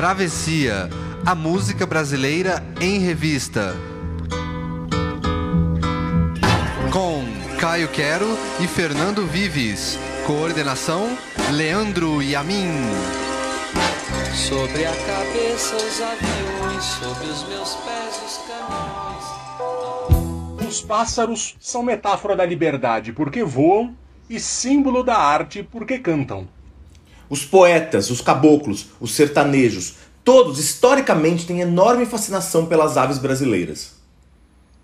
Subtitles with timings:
[0.00, 0.88] Travessia,
[1.26, 3.76] a música brasileira em revista.
[6.90, 7.22] Com
[7.58, 8.26] Caio Quero
[8.60, 9.98] e Fernando Vives.
[10.26, 11.06] Coordenação:
[11.52, 12.70] Leandro Yamin.
[14.32, 19.24] Sobre a cabeça os aviões, sobre os meus pés os caminhões.
[20.66, 23.94] Os pássaros são metáfora da liberdade porque voam
[24.30, 26.48] e símbolo da arte porque cantam.
[27.30, 29.94] Os poetas, os caboclos, os sertanejos,
[30.24, 33.94] todos historicamente têm enorme fascinação pelas aves brasileiras.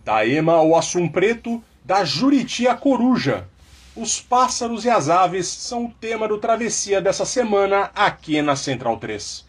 [0.05, 3.49] Da ema ao assum preto, da juriti à coruja.
[3.97, 8.99] Os pássaros e as aves são o tema do Travessia dessa semana aqui na Central
[8.99, 9.46] 3.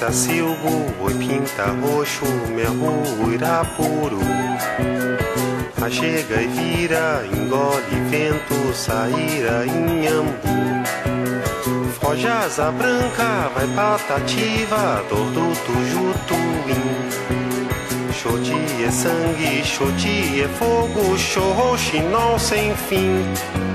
[0.00, 4.18] Pinta silvo, oi pinta roxo, merro irapuru.
[5.78, 10.48] A chega e vira, engole vento, saíra inhambu.
[12.00, 16.80] Foge asa branca, vai patativa, dor do tujutuim.
[18.14, 23.69] Xoti é sangue, xoti é fogo, xorroxinol sem fim.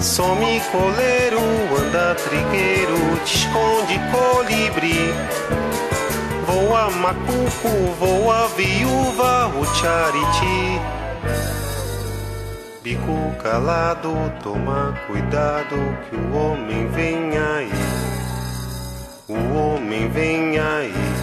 [0.00, 1.40] Some coleiro,
[1.76, 5.12] anda trigueiro, te esconde colibri.
[6.46, 7.68] Voa macuco,
[7.98, 10.80] voa viúva, o chariti.
[12.82, 15.76] Bico calado, toma cuidado
[16.08, 17.72] que o homem vem aí.
[19.28, 21.17] O homem vem aí.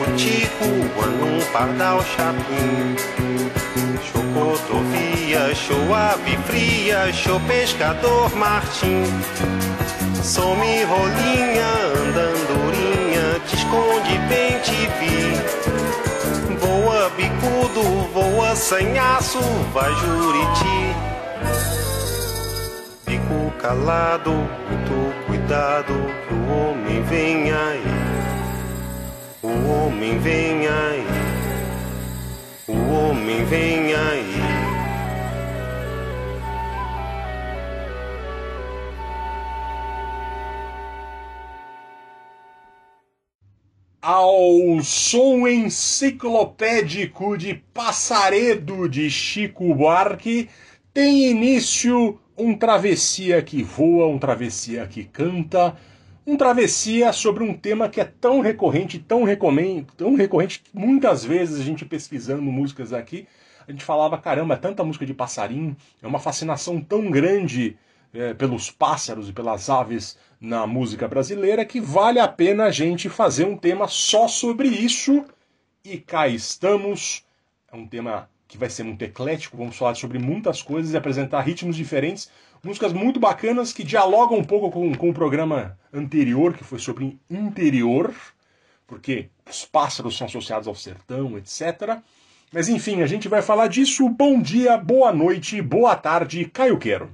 [0.00, 2.96] O tico, tico, num pardal chapim.
[4.04, 9.04] Chocotovia, show ave fria, show pescador Martim.
[10.22, 11.66] Some rolinha,
[11.96, 15.18] andandurinha, te esconde bem te vi.
[16.60, 17.82] Voa bicudo,
[18.12, 19.40] voa sanhaço,
[19.72, 20.94] vai juriti.
[23.06, 25.94] Bico calado, muito cuidado,
[26.28, 28.07] que o homem vem aí.
[29.68, 31.04] O homem vem aí.
[32.66, 34.34] O homem vem aí.
[44.00, 50.48] Ao som enciclopédico de Passaredo de Chico Buarque,
[50.94, 55.76] tem início um travessia que voa, um travessia que canta,
[56.28, 61.58] um travessia sobre um tema que é tão recorrente, tão, recomendo, tão recorrente, muitas vezes
[61.58, 63.26] a gente pesquisando músicas aqui,
[63.66, 67.78] a gente falava, caramba, tanta música de passarinho, é uma fascinação tão grande
[68.12, 73.08] é, pelos pássaros e pelas aves na música brasileira que vale a pena a gente
[73.08, 75.24] fazer um tema só sobre isso.
[75.82, 77.24] E cá estamos.
[77.72, 81.40] É um tema que vai ser muito eclético, vamos falar sobre muitas coisas e apresentar
[81.40, 82.30] ritmos diferentes,
[82.62, 87.18] músicas muito bacanas que dialogam um pouco com, com o programa anterior, que foi sobre
[87.30, 88.14] interior,
[88.86, 91.98] porque os pássaros são associados ao sertão, etc.
[92.52, 94.08] Mas enfim, a gente vai falar disso.
[94.08, 97.10] Bom dia, boa noite, boa tarde, Caio Quero.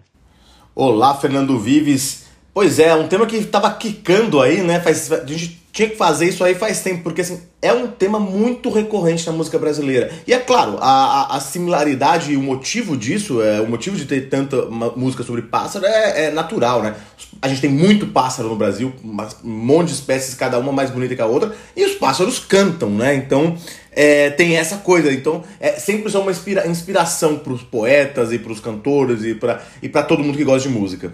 [0.74, 2.28] Olá, Fernando Vives.
[2.54, 4.78] Pois é, um tema que tava quicando aí, né?
[4.78, 8.20] Faz, a gente tinha que fazer isso aí faz tempo, porque assim, é um tema
[8.20, 10.12] muito recorrente na música brasileira.
[10.24, 14.04] E é claro, a, a, a similaridade e o motivo disso, é, o motivo de
[14.04, 16.94] ter tanta música sobre pássaro é, é, natural, né?
[17.42, 21.16] A gente tem muito pássaro no Brasil, um monte de espécies, cada uma mais bonita
[21.16, 23.16] que a outra, e os pássaros cantam, né?
[23.16, 23.56] Então
[23.90, 25.12] é, tem essa coisa.
[25.12, 29.60] Então é sempre uma inspira, inspiração para os poetas e para os cantores e para
[29.82, 31.12] e todo mundo que gosta de música.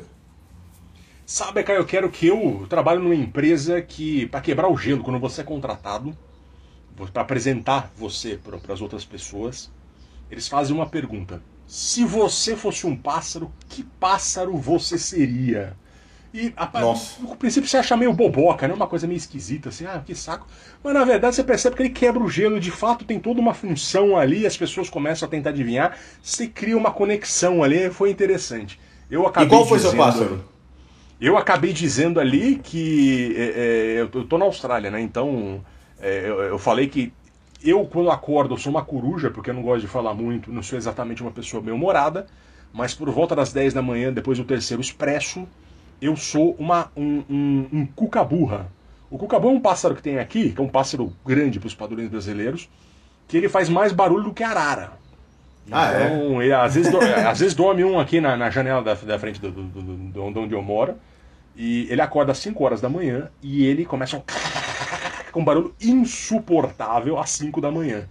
[1.32, 5.20] Sabe, Caio, eu quero que eu trabalho numa empresa que, para quebrar o gelo, quando
[5.20, 6.12] você é contratado,
[7.12, 9.70] para apresentar você para as outras pessoas,
[10.28, 11.40] eles fazem uma pergunta.
[11.68, 15.76] Se você fosse um pássaro, que pássaro você seria?
[16.34, 16.68] E a,
[17.20, 18.74] no princípio você acha meio boboca, né?
[18.74, 20.48] Uma coisa meio esquisita, assim, ah, que saco.
[20.82, 23.54] Mas na verdade você percebe que ele quebra o gelo, de fato tem toda uma
[23.54, 28.80] função ali, as pessoas começam a tentar adivinhar, você cria uma conexão ali, foi interessante.
[29.08, 29.92] Eu acabei e qual foi dizendo...
[29.92, 30.49] seu pássaro?
[31.20, 35.00] Eu acabei dizendo ali que é, é, eu tô na Austrália, né?
[35.00, 35.62] Então
[36.00, 37.12] é, eu, eu, falei que
[37.62, 40.62] eu, quando acordo, eu sou uma coruja, porque eu não gosto de falar muito, não
[40.62, 42.26] sou exatamente uma pessoa bem-humorada,
[42.72, 45.46] mas por volta das 10 da manhã, depois do terceiro expresso,
[46.00, 48.66] eu sou uma, um, um, um cuca-burra.
[49.10, 51.74] O cuca-burra é um pássaro que tem aqui, que é um pássaro grande para os
[51.74, 52.66] padrões brasileiros,
[53.28, 54.92] que ele faz mais barulho do que arara.
[55.70, 56.06] Ah, é?
[56.06, 59.18] então, ele, às, vezes, do- às vezes dorme um aqui na, na janela da, da
[59.18, 60.94] frente do, do, do- de onde eu moro,
[61.62, 64.22] e ele acorda às 5 horas da manhã e ele começa um
[65.30, 68.08] com um barulho insuportável às 5 da manhã.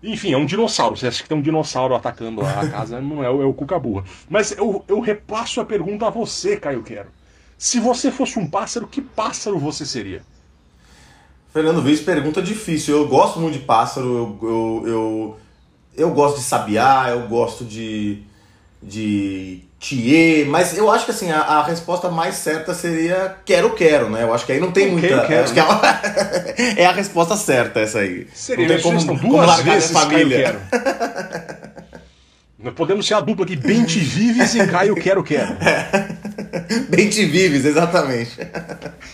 [0.00, 0.96] Enfim, é um dinossauro.
[0.96, 3.00] Você acha que tem um dinossauro atacando a casa?
[3.00, 4.04] Não é, o- é o Cucaburra.
[4.30, 7.08] Mas eu, eu repasso a pergunta a você, Caio Quero.
[7.58, 10.22] Se você fosse um pássaro, que pássaro você seria?
[11.52, 12.96] Fernando Vives pergunta difícil.
[12.96, 15.36] Eu gosto muito de pássaro, eu, eu, eu,
[15.96, 18.22] eu gosto de sabiá, eu gosto de,
[18.82, 24.08] de tiê, mas eu acho que assim, a, a resposta mais certa seria quero, quero,
[24.08, 24.22] né?
[24.22, 25.08] Eu acho que aí não tem muita.
[25.08, 26.02] Quero, quero, acho que é, a-
[26.82, 28.26] é a resposta certa essa aí.
[28.32, 30.36] Seria, não tem como, duas largar vezes Caio família.
[30.38, 30.60] Quero.
[32.58, 35.54] Nós podemos ser a dupla aqui, Bente Vives e Caio Quero Quero.
[36.88, 38.38] Bem te vives, exatamente.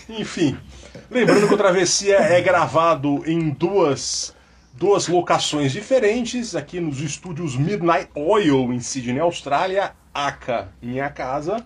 [0.07, 0.57] Enfim,
[1.09, 4.33] lembrando que o Travessia é gravado em duas,
[4.73, 11.65] duas locações diferentes, aqui nos estúdios Midnight Oil, em Sydney, Austrália, aka minha casa,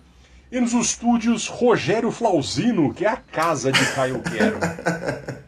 [0.50, 4.58] e nos estúdios Rogério Flauzino, que é a casa de Caio Quero.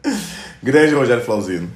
[0.61, 1.71] Grande Rogério Flauzino.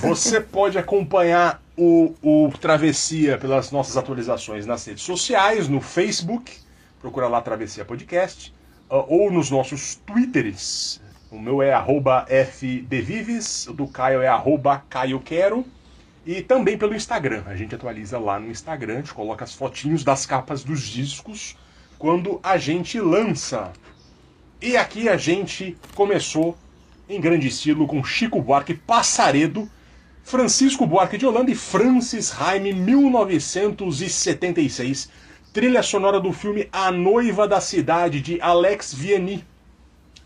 [0.00, 6.52] Você pode acompanhar o, o Travessia pelas nossas atualizações nas redes sociais, no Facebook,
[7.00, 8.54] procura lá Travessia Podcast,
[8.88, 11.00] ah, ou nos nossos Twitters.
[11.30, 15.66] O meu é arroba FDVives, o do Caio é arroba Caio Quero,
[16.24, 17.42] e também pelo Instagram.
[17.46, 21.56] A gente atualiza lá no Instagram, a gente coloca as fotinhos das capas dos discos
[21.98, 23.72] quando a gente lança.
[24.60, 26.56] E aqui a gente começou
[27.08, 29.70] em grande estilo com Chico Buarque Passaredo,
[30.22, 35.10] Francisco Buarque de Holanda e Francis Haime, 1976.
[35.52, 39.44] Trilha sonora do filme A Noiva da Cidade, de Alex Vianney.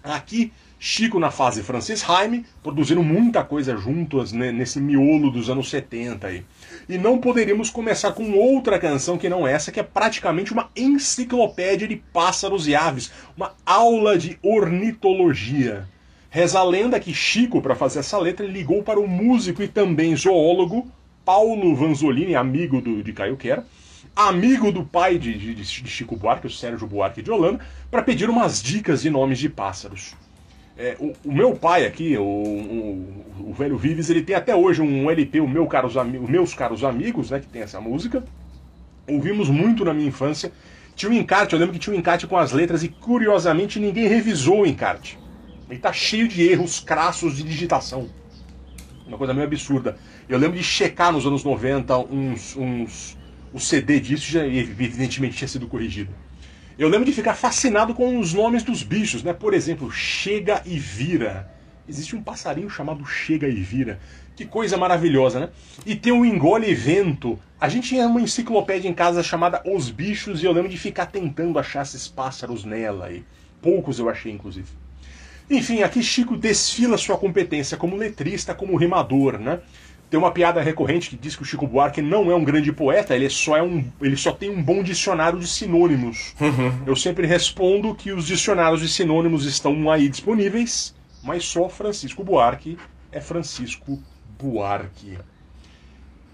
[0.03, 5.69] Aqui, Chico na fase Francis Haime, produzindo muita coisa juntos né, nesse miolo dos anos
[5.71, 6.45] 70 aí.
[6.89, 11.89] E não poderíamos começar com outra canção que não essa, que é praticamente uma enciclopédia
[11.89, 15.87] de pássaros e aves, uma aula de ornitologia.
[16.31, 20.15] Reza a lenda que Chico, para fazer essa letra, ligou para o músico e também
[20.15, 20.87] zoólogo
[21.25, 23.63] Paulo Vanzolini, amigo do, de Caio Quero,
[24.15, 27.61] amigo do pai de, de- de Chico Buarque, o Sérgio Buarque de Holanda,
[27.91, 30.15] para pedir umas dicas de nomes de pássaros.
[30.79, 34.81] É, o, o meu pai aqui, o, o- o velho Vives, ele tem até hoje
[34.81, 35.95] um LP, o meu caros
[36.29, 38.23] Meus Caros Amigos, né, que tem essa música.
[39.09, 40.53] Ouvimos muito na minha infância.
[40.95, 44.07] Tinha um encarte, eu lembro que tinha um encarte com as letras e curiosamente ninguém
[44.07, 45.19] revisou o encarte.
[45.69, 48.09] Ele tá cheio de erros crassos de digitação.
[49.07, 49.97] Uma coisa meio absurda.
[50.29, 53.17] Eu lembro de checar nos anos 90 uns, uns,
[53.53, 56.11] o CD disso já evidentemente tinha sido corrigido.
[56.79, 59.33] Eu lembro de ficar fascinado com os nomes dos bichos, né?
[59.33, 61.51] Por exemplo, Chega e Vira.
[61.89, 63.99] Existe um passarinho chamado Chega e Vira.
[64.37, 65.49] Que coisa maravilhosa, né?
[65.85, 67.37] E tem o Engole Vento.
[67.61, 71.07] A gente tinha uma enciclopédia em casa chamada Os Bichos e eu lembro de ficar
[71.07, 73.11] tentando achar esses pássaros nela.
[73.11, 73.25] E
[73.61, 74.69] poucos eu achei, inclusive.
[75.51, 79.59] Enfim, aqui Chico desfila sua competência como letrista, como rimador, né?
[80.11, 83.15] Tem uma piada recorrente que diz que o Chico Buarque não é um grande poeta,
[83.15, 86.35] ele só é um, ele só tem um bom dicionário de sinônimos.
[86.87, 92.79] Eu sempre respondo que os dicionários de sinônimos estão aí disponíveis, mas só Francisco Buarque
[93.13, 94.03] é Francisco
[94.41, 95.19] Buarque.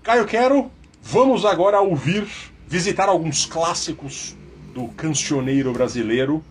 [0.02, 0.70] Caio Quero,
[1.02, 2.26] vamos agora ouvir,
[2.68, 4.36] visitar alguns clássicos
[4.72, 6.44] do cancioneiro brasileiro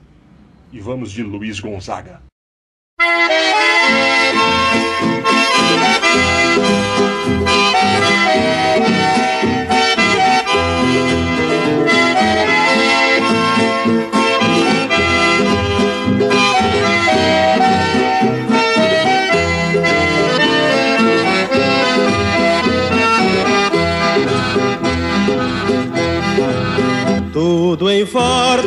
[0.72, 2.22] e vamos de Luiz Gonzaga.
[27.34, 28.06] Tudo em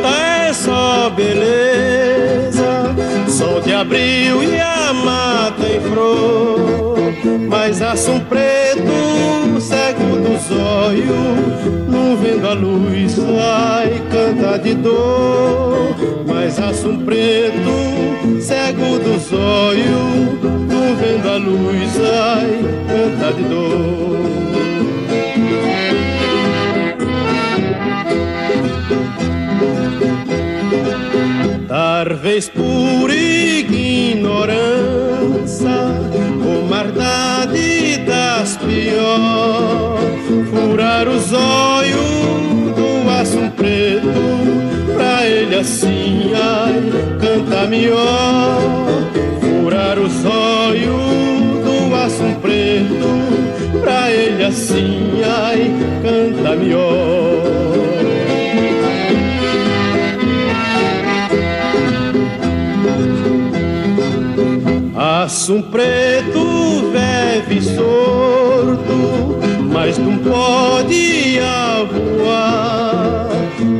[0.04, 2.94] é só beleza,
[3.28, 5.55] sol de abril e a mata
[7.48, 15.94] Mas assum preto, cego dos olhos, não vendo a luz, ai, canta de dor.
[16.26, 24.16] Mas assum preto, cego dos olhos, não vendo a luz, ai, canta de dor.
[31.68, 35.05] Talvez por ignorância,
[36.76, 39.98] maldade das melhor
[40.50, 48.60] furar os olhos do aço preto pra ele assim ai canta melhor.
[49.40, 57.95] Furar os olhos do aço preto pra ele assim ai canta melhor
[65.36, 69.38] Aço preto vive sorto,
[69.70, 71.38] mas não pode
[71.92, 73.28] voar.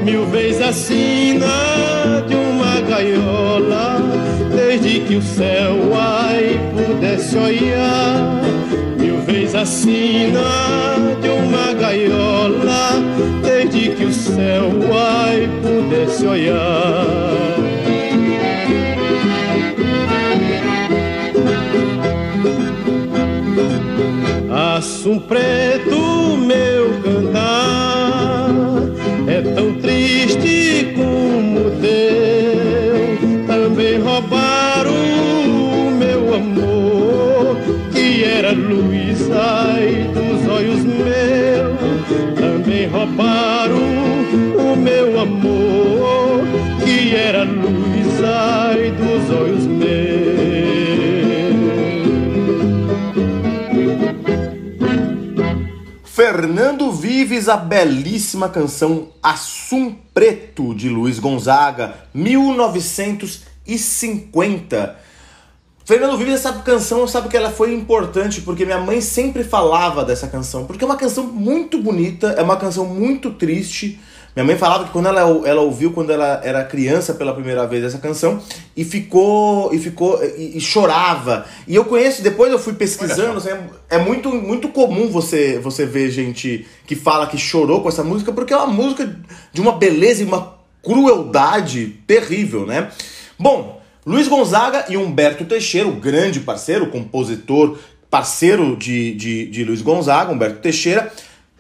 [0.04, 1.46] Mil vezes assina
[2.28, 4.02] de uma gaiola,
[4.54, 8.42] desde que o céu ai pudesse olhar.
[8.98, 10.42] Mil vezes assina
[11.22, 12.90] de uma gaiola,
[13.42, 17.55] desde que o céu ai pudesse olhar.
[25.28, 28.50] Preto, meu cantar.
[29.28, 30.65] É tão triste
[56.56, 64.96] Fernando Vives, a belíssima canção Assum Preto, de Luiz Gonzaga, 1950.
[65.84, 70.28] Fernando Vives, essa canção, sabe que ela foi importante porque minha mãe sempre falava dessa
[70.28, 74.00] canção, porque é uma canção muito bonita, é uma canção muito triste.
[74.36, 77.82] Minha mãe falava que quando ela, ela ouviu quando ela era criança pela primeira vez
[77.82, 78.38] essa canção
[78.76, 81.46] e ficou e ficou e, e chorava.
[81.66, 85.86] E eu conheço, depois eu fui pesquisando, assim, é, é muito muito comum você você
[85.86, 89.10] ver gente que fala que chorou com essa música porque é uma música
[89.54, 92.90] de uma beleza e uma crueldade terrível, né?
[93.38, 97.78] Bom, Luiz Gonzaga e Humberto Teixeira, o grande parceiro, compositor,
[98.10, 101.10] parceiro de, de, de Luiz Gonzaga, Humberto Teixeira,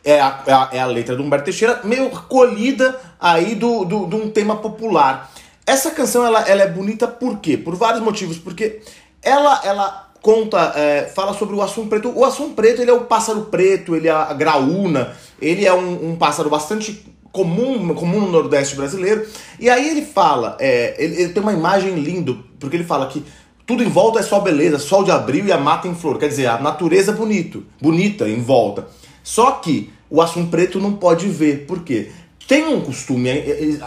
[0.06, 4.06] é a, é a, é a letra do Humberto Teixeira, meio colhida aí do, do,
[4.06, 5.30] de um tema popular.
[5.66, 7.56] Essa canção ela, ela é bonita por quê?
[7.58, 8.38] Por vários motivos.
[8.38, 8.80] Porque
[9.20, 12.12] ela, ela conta, é, fala sobre o assunto preto.
[12.14, 16.12] O assunto preto ele é o pássaro preto, ele é a graúna, ele é um,
[16.12, 19.26] um pássaro bastante comum, comum no Nordeste brasileiro.
[19.58, 23.24] E aí ele fala, é, ele, ele tem uma imagem linda, porque ele fala que
[23.66, 26.16] tudo em volta é só beleza, sol de abril e a mata em flor.
[26.16, 28.86] Quer dizer, a natureza é bonito, bonita em volta.
[29.24, 31.66] Só que o assunto preto não pode ver.
[31.66, 32.10] Por quê?
[32.46, 33.28] Tem um costume,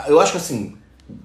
[0.08, 0.74] eu acho que assim,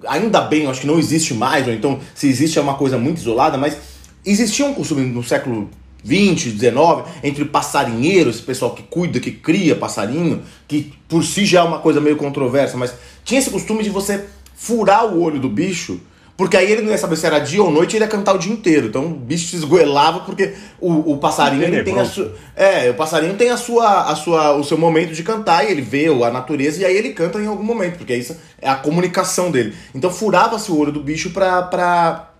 [0.07, 2.97] ainda bem, eu acho que não existe mais, ou então se existe é uma coisa
[2.97, 3.77] muito isolada, mas
[4.25, 5.69] existia um costume no século
[6.03, 11.63] 20, 19, entre passarinheiros, pessoal que cuida, que cria passarinho, que por si já é
[11.63, 14.25] uma coisa meio controversa, mas tinha esse costume de você
[14.55, 15.99] furar o olho do bicho
[16.37, 18.37] porque aí ele não ia saber se era dia ou noite, ele ia cantar o
[18.37, 18.87] dia inteiro.
[18.87, 22.33] Então o bicho se esgoelava porque o, o passarinho ele tem a sua.
[22.55, 25.81] É, o passarinho tem a sua, a sua, o seu momento de cantar e ele
[25.81, 29.49] vê a natureza e aí ele canta em algum momento, porque isso é a comunicação
[29.49, 29.73] dele.
[29.93, 31.63] Então furava-se o olho do bicho pra.
[31.63, 32.31] pra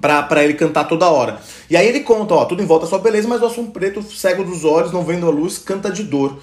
[0.00, 1.38] Pra, pra ele cantar toda hora.
[1.70, 4.02] E aí ele conta, ó, tudo em volta é só beleza, mas o assunto preto,
[4.02, 6.36] cego dos olhos, não vendo a luz, canta de dor.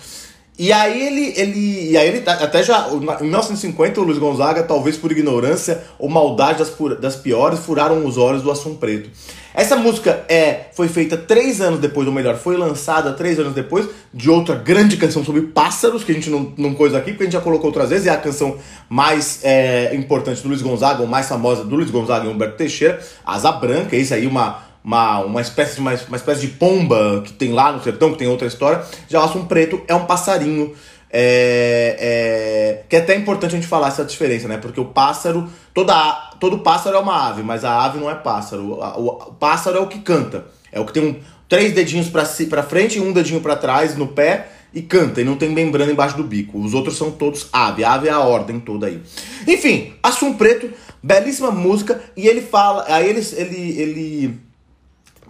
[0.62, 4.62] E aí ele, ele, e aí ele tá, até já, em 1950 o Luiz Gonzaga,
[4.62, 9.10] talvez por ignorância ou maldade das, das piores, furaram os olhos do Assum Preto.
[9.56, 13.88] Essa música é, foi feita três anos depois, ou melhor, foi lançada três anos depois
[14.14, 17.26] de outra grande canção sobre pássaros, que a gente não, não pôs aqui, porque a
[17.26, 18.56] gente já colocou outras vezes, é a canção
[18.88, 23.02] mais é, importante do Luiz Gonzaga, ou mais famosa do Luiz Gonzaga e Humberto Teixeira,
[23.26, 27.34] Asa Branca, isso aí uma uma, uma, espécie de, uma, uma espécie de pomba que
[27.34, 28.84] tem lá no sertão, que tem outra história.
[29.08, 30.74] Já o assum preto é um passarinho.
[31.14, 34.58] É, é, que é até importante a gente falar essa diferença, né?
[34.58, 35.94] Porque o pássaro, toda,
[36.40, 38.64] todo pássaro é uma ave, mas a ave não é pássaro.
[38.64, 40.46] O, o, o pássaro é o que canta.
[40.72, 41.20] É o que tem um,
[41.50, 45.20] três dedinhos para si, pra frente e um dedinho para trás no pé e canta,
[45.20, 46.58] e não tem membrana embaixo do bico.
[46.58, 47.84] Os outros são todos ave.
[47.84, 49.02] A ave é a ordem toda aí.
[49.46, 50.70] Enfim, Assum Preto,
[51.04, 54.40] belíssima música, e ele fala, aí ele, ele, ele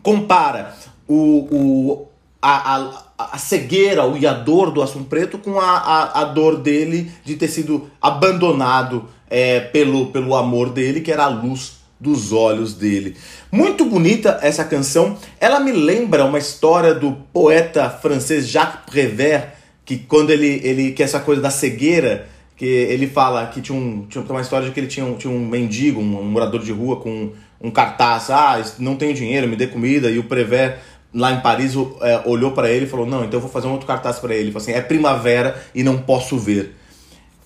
[0.04, 0.74] compara
[1.08, 2.08] o, o,
[2.42, 6.58] a, a, a cegueira, e a dor do Assum Preto com a, a, a dor
[6.58, 12.34] dele de ter sido abandonado é, pelo, pelo amor dele, que era a luz dos
[12.34, 13.16] olhos dele.
[13.52, 15.18] Muito bonita essa canção.
[15.40, 19.50] Ela me lembra uma história do poeta francês Jacques Prévert,
[19.86, 22.28] que quando ele, ele que essa coisa da cegueira,
[22.58, 25.32] que ele fala que tinha, um, tinha uma história de que ele tinha um, tinha
[25.32, 27.32] um mendigo, um, um morador de rua com
[27.64, 30.80] um cartaz, ah, não tenho dinheiro, me dê comida, e o Prever
[31.14, 33.72] lá em Paris é, olhou para ele e falou: Não, então eu vou fazer um
[33.72, 34.46] outro cartaz para ele.
[34.46, 36.76] Ele falou assim: É primavera e não posso ver.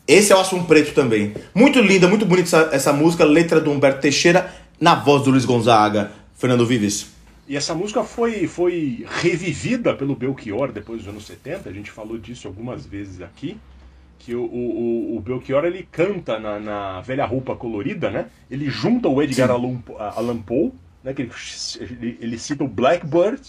[0.08, 1.34] Esse é o Assum Preto também.
[1.54, 5.46] Muito linda, muito bonita essa, essa música, letra do Humberto Teixeira, na voz do Luiz
[5.46, 6.12] Gonzaga.
[6.36, 7.08] Fernando Vives.
[7.48, 12.18] E essa música foi, foi revivida pelo Belchior depois dos anos 70, a gente falou
[12.18, 13.58] disso algumas vezes aqui,
[14.20, 18.28] que o, o, o Belchior ele canta na, na velha roupa colorida, né?
[18.50, 20.72] Ele junta o Edgar Allan, Allan Poe,
[21.04, 21.14] né?
[21.14, 21.32] que ele,
[21.80, 23.42] ele, ele cita o Blackbird,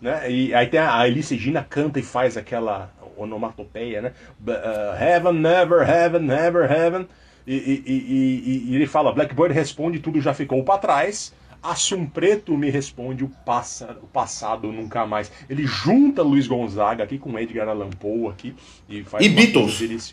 [0.00, 0.30] né?
[0.30, 4.12] E aí tem a, a Alice Regina canta e faz aquela onomatopeia, né?
[4.40, 7.08] Uh, heaven, never, heaven, never, heaven.
[7.46, 11.32] E, e, e, e, ele fala, Blackbird responde, tudo já ficou para trás.
[11.70, 15.30] Assum Preto me responde o, passa, o passado nunca mais.
[15.48, 18.54] Ele junta Luiz Gonzaga aqui com Edgar Allan Poe aqui
[18.88, 19.80] e faz e Beatles.
[19.80, 20.12] E Beatles.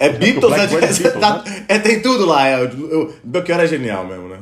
[0.00, 0.64] É Beatles, né?
[0.64, 1.64] é, Beatles, né?
[1.68, 2.46] é, tem tudo lá.
[2.48, 4.38] É, o Belchior é genial mesmo, né?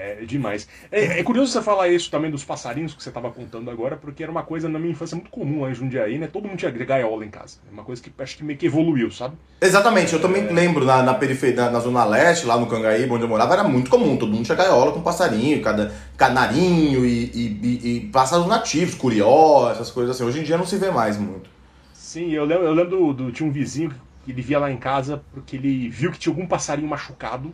[0.00, 0.68] É demais.
[0.92, 4.22] É, é, curioso você falar isso também dos passarinhos que você estava contando agora, porque
[4.22, 6.28] era uma coisa na minha infância muito comum lá em Jundiaí, né?
[6.28, 7.58] Todo mundo tinha gaiola em casa.
[7.68, 9.36] É uma coisa que acho que meio que evoluiu, sabe?
[9.60, 10.12] Exatamente.
[10.12, 13.28] Eu também lembro na, na periferia, na, na, Zona Leste, lá no Cangaí, onde eu
[13.28, 14.16] morava, era muito comum.
[14.16, 19.68] Todo mundo tinha gaiola com passarinho, cada canarinho e, e, e, e pássaros nativos, curió,
[19.72, 20.24] essas coisas assim.
[20.24, 21.50] Hoje em dia não se vê mais muito.
[21.92, 23.92] Sim, eu lembro, eu lembro do, do, tinha um vizinho
[24.24, 27.52] que ele via lá em casa porque ele viu que tinha algum passarinho machucado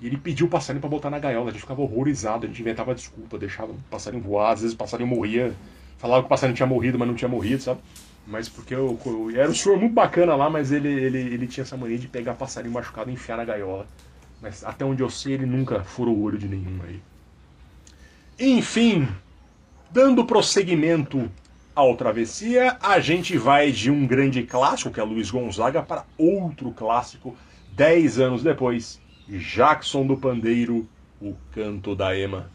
[0.00, 1.48] e ele pediu o passarinho para botar na gaiola.
[1.48, 4.52] A gente ficava horrorizado, a gente inventava desculpa, deixava o passarinho voar.
[4.52, 5.54] Às vezes o passarinho morria,
[5.98, 7.80] falava que o passarinho tinha morrido, mas não tinha morrido, sabe?
[8.26, 11.62] Mas porque eu, eu era um senhor muito bacana lá, mas ele, ele, ele tinha
[11.62, 13.86] essa mania de pegar passarinho machucado e enfiar na gaiola.
[14.42, 17.00] Mas até onde eu sei, ele nunca furou o olho de nenhum aí.
[18.38, 19.08] Enfim,
[19.90, 21.30] dando prosseguimento
[21.74, 26.70] ao Travessia, a gente vai de um grande clássico, que é Luiz Gonzaga, para outro
[26.72, 27.36] clássico,
[27.72, 30.86] dez anos depois, Jackson do Pandeiro,
[31.20, 32.50] o canto da Ema.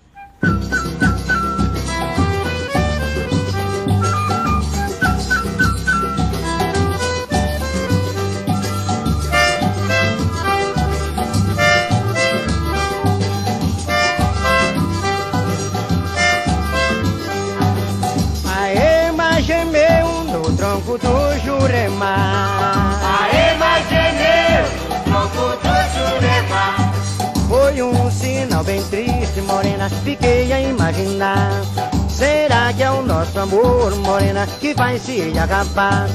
[29.51, 31.61] Morena, fiquei a imaginar.
[32.09, 36.07] Será que é o nosso amor, morena, que vai se acabar?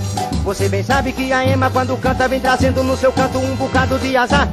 [0.44, 3.99] Você bem sabe que a Ema, quando canta, vem trazendo no seu canto um bocado
[3.99, 4.49] de azar.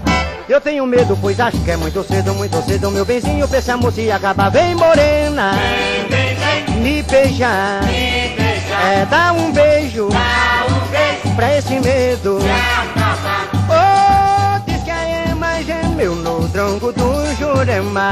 [0.49, 3.71] Eu tenho medo, pois acho que é muito cedo, muito cedo, meu benzinho, pra esse
[3.71, 4.49] amor se acabar.
[4.49, 7.81] Vem, morena, Vem, vem, vem, me beijar.
[7.83, 8.93] me beijar.
[8.93, 12.39] É, dá um beijo Dá um beijo pra esse medo.
[12.39, 12.92] pra
[15.93, 18.09] gemeu no tronco do Jurema.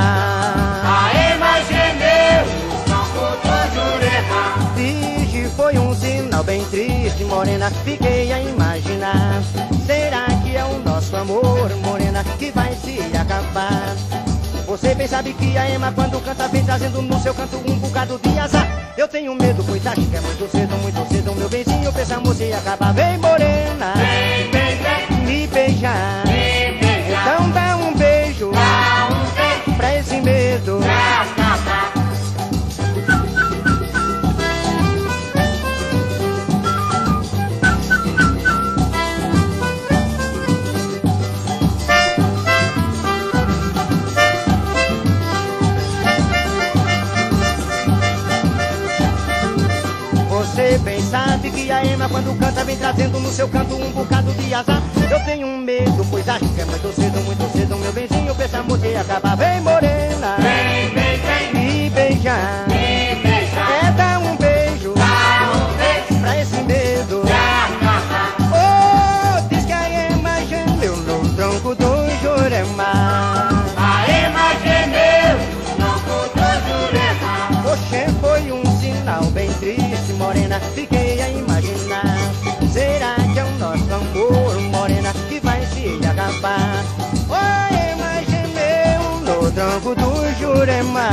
[0.83, 5.31] A ema gemeu no tronco do Jurema.
[5.31, 9.41] Que foi um sinal bem triste, morena, fiquei a imaginar.
[9.87, 13.95] Será que é o nosso amor, morena, que vai se acabar?
[14.67, 18.19] Você bem sabe que a Ema quando canta vem trazendo no seu canto um bocado
[18.23, 18.93] de azar.
[18.95, 22.45] Eu tenho medo, acho que é muito cedo, muito cedo, meu benzinho, pra essa música
[22.45, 22.93] se acabar.
[22.93, 26.23] Vem, morena, Vem, vem, vem, me beijar.
[26.27, 26.70] me
[29.77, 30.79] pra esse medo.
[50.29, 54.33] Você bem sabe que a Ema quando canta vem trazendo no seu canto um bocado
[54.33, 54.81] de azar.
[55.09, 57.60] Eu tenho um medo, pois acho que é muito cedo, muito cedo,
[58.51, 59.37] essa música acabar.
[59.37, 62.80] Vem, morena, Vem, vem, vem, me beijar.
[90.61, 91.09] Jurema.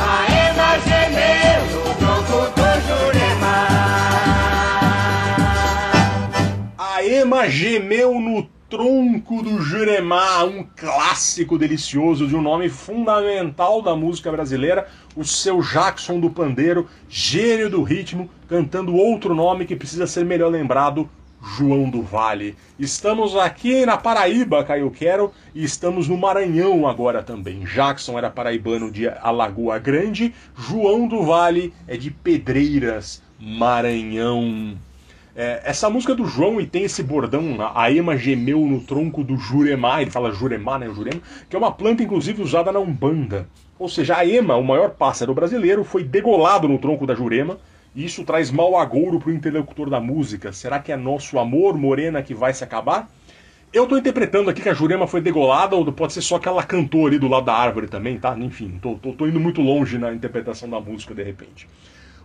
[0.00, 3.56] A ema gemeu no tronco do Jurema.
[6.76, 13.94] A Ema gemeu no tronco do Juremá, um clássico delicioso de um nome fundamental da
[13.94, 20.08] música brasileira, o seu Jackson do Pandeiro, gênio do ritmo, cantando outro nome que precisa
[20.08, 21.08] ser melhor lembrado,
[21.54, 22.56] João do Vale.
[22.78, 27.60] Estamos aqui na Paraíba, Caio Quero, e estamos no Maranhão agora também.
[27.60, 34.76] Jackson era paraibano de Alagoa Grande, João do Vale é de Pedreiras, Maranhão.
[35.36, 39.36] É, essa música do João e tem esse bordão, a ema gemeu no tronco do
[39.36, 43.46] Juremá, ele fala Juremá, né, Jurema, que é uma planta inclusive usada na Umbanda.
[43.78, 47.58] Ou seja, a ema, o maior pássaro brasileiro, foi degolado no tronco da Jurema,
[48.04, 50.52] isso traz mau agouro para o interlocutor da música.
[50.52, 53.10] Será que é nosso amor, Morena, que vai se acabar?
[53.72, 56.62] Eu estou interpretando aqui que a Jurema foi degolada, ou pode ser só que ela
[56.62, 58.36] cantou ali do lado da árvore também, tá?
[58.38, 61.66] Enfim, tô, tô, tô indo muito longe na interpretação da música de repente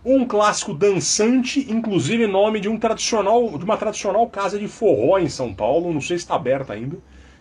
[0.04, 5.28] um clássico dançante, inclusive nome de um tradicional, de uma tradicional casa de forró em
[5.28, 6.98] São Paulo, não sei se está aberta ainda,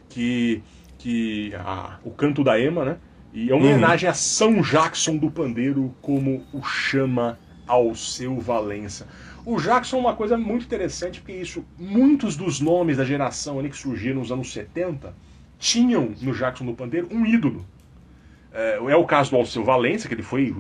[0.10, 0.62] que
[1.00, 2.98] que a, o canto da Ema, né?
[3.34, 3.72] E é uma uhum.
[3.72, 7.39] homenagem a São Jackson do Pandeiro, como o chama
[7.71, 9.07] ao seu Valença.
[9.45, 13.69] O Jackson é uma coisa muito interessante, porque isso, muitos dos nomes da geração ali
[13.69, 15.15] que surgiram nos anos 70
[15.57, 17.65] tinham no Jackson do Pandeiro um ídolo.
[18.51, 20.53] É, é o caso do Alceu Valença, que ele foi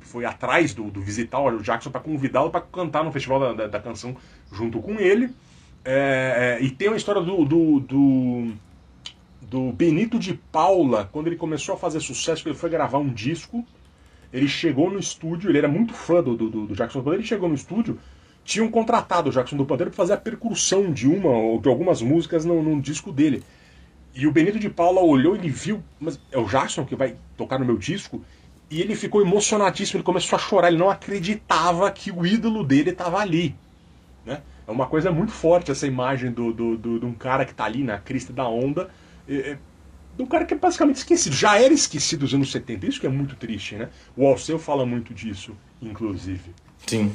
[0.00, 3.66] foi atrás do, do visitar o Jackson para convidá-lo para cantar no Festival da, da,
[3.66, 4.16] da, Canção
[4.52, 5.30] junto com ele.
[5.84, 8.52] É, é, e tem uma história do, do, do,
[9.42, 13.64] do, Benito de Paula, quando ele começou a fazer sucesso, ele foi gravar um disco.
[14.32, 17.28] Ele chegou no estúdio, ele era muito fã do, do, do Jackson do Pandeiro, ele
[17.28, 17.98] chegou no estúdio,
[18.44, 22.00] tinham contratado o Jackson do Pandeiro para fazer a percussão de uma ou de algumas
[22.00, 23.42] músicas no, no disco dele.
[24.14, 27.58] E o Benito de Paula olhou ele viu, mas é o Jackson que vai tocar
[27.58, 28.22] no meu disco?
[28.70, 32.90] E ele ficou emocionadíssimo, ele começou a chorar, ele não acreditava que o ídolo dele
[32.90, 33.54] estava ali.
[34.24, 34.42] Né?
[34.66, 37.64] É uma coisa muito forte essa imagem do, do, do, de um cara que está
[37.64, 38.88] ali na crista da onda,
[40.22, 43.10] um cara que é basicamente esquecido, já era esquecido nos anos 70, isso que é
[43.10, 43.88] muito triste, né?
[44.16, 46.54] O Alceu fala muito disso, inclusive.
[46.86, 47.12] Sim.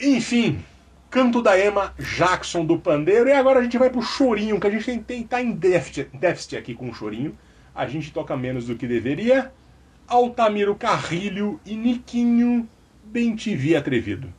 [0.00, 0.60] Enfim,
[1.10, 4.70] Canto da Ema, Jackson do Pandeiro, e agora a gente vai pro Chorinho, que a
[4.70, 7.36] gente tem, tá em déficit, déficit aqui com o Chorinho,
[7.74, 9.52] a gente toca menos do que deveria,
[10.06, 12.68] Altamiro Carrilho e Niquinho
[13.12, 14.32] Vi Atrevido.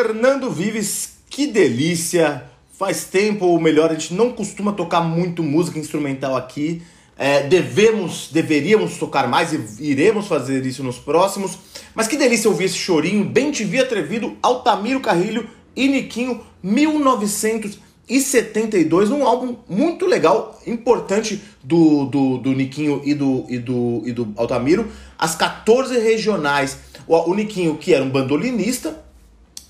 [0.00, 2.44] Fernando Vives, que delícia!
[2.78, 6.80] Faz tempo, ou melhor, a gente não costuma tocar muito música instrumental aqui.
[7.18, 11.58] É, devemos, deveríamos tocar mais e iremos fazer isso nos próximos.
[11.96, 19.10] Mas que delícia ouvir esse chorinho, bem te vi atrevido, Altamiro Carrilho e Niquinho, 1972,
[19.10, 24.32] um álbum muito legal, importante do, do, do Niquinho e do, e, do, e do
[24.36, 24.86] Altamiro.
[25.18, 29.07] As 14 regionais, o, o Niquinho, que era um bandolinista,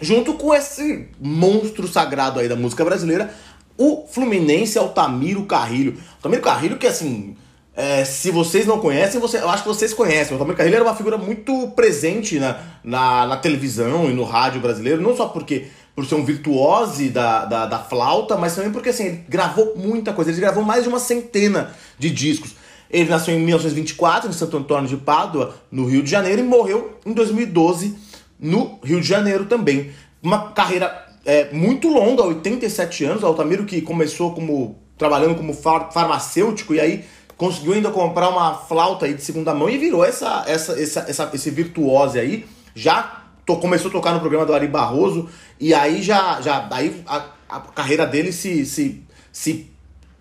[0.01, 3.35] junto com esse monstro sagrado aí da música brasileira,
[3.77, 5.97] o Fluminense Altamiro Carrilho.
[6.17, 7.37] Altamiro Carrilho que assim,
[7.75, 10.33] é, se vocês não conhecem, você, eu acho que vocês conhecem.
[10.33, 14.61] O Altamiro Carrilho era uma figura muito presente na, na, na televisão e no rádio
[14.61, 18.91] brasileiro, não só porque por ser um virtuose da, da, da, flauta, mas também porque
[18.91, 20.31] assim, ele gravou muita coisa.
[20.31, 22.55] Ele gravou mais de uma centena de discos.
[22.89, 26.99] Ele nasceu em 1924 em Santo Antônio de Pádua, no Rio de Janeiro, e morreu
[27.05, 27.97] em 2012
[28.38, 29.90] no Rio de Janeiro também.
[30.22, 33.24] Uma carreira é, muito longa, 87 anos.
[33.24, 37.05] Altamiro que começou como trabalhando como far, farmacêutico e aí
[37.37, 41.31] conseguiu ainda comprar uma flauta aí de segunda mão e virou essa, essa, essa, essa
[41.33, 42.44] esse virtuose aí.
[42.74, 47.03] Já to, começou a tocar no programa do Ari Barroso e aí já, já aí
[47.07, 49.70] a, a carreira dele se, se, se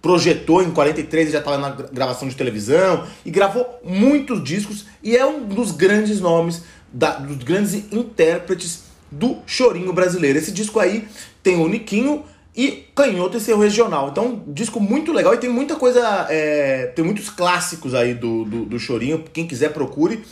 [0.02, 5.26] projetou em 43, já estava na gravação de televisão e gravou muitos discos e é
[5.26, 10.38] um dos grandes nomes da- dos grandes intérpretes do chorinho brasileiro.
[10.38, 11.08] Esse disco aí
[11.44, 12.24] tem o Niquinho
[12.56, 14.10] e Canhoto e seu regional.
[14.10, 16.26] Então, um disco muito legal e tem muita coisa.
[16.30, 19.24] é, tem muitos clássicos aí do, do, do chorinho.
[19.32, 20.24] Quem quiser, procure.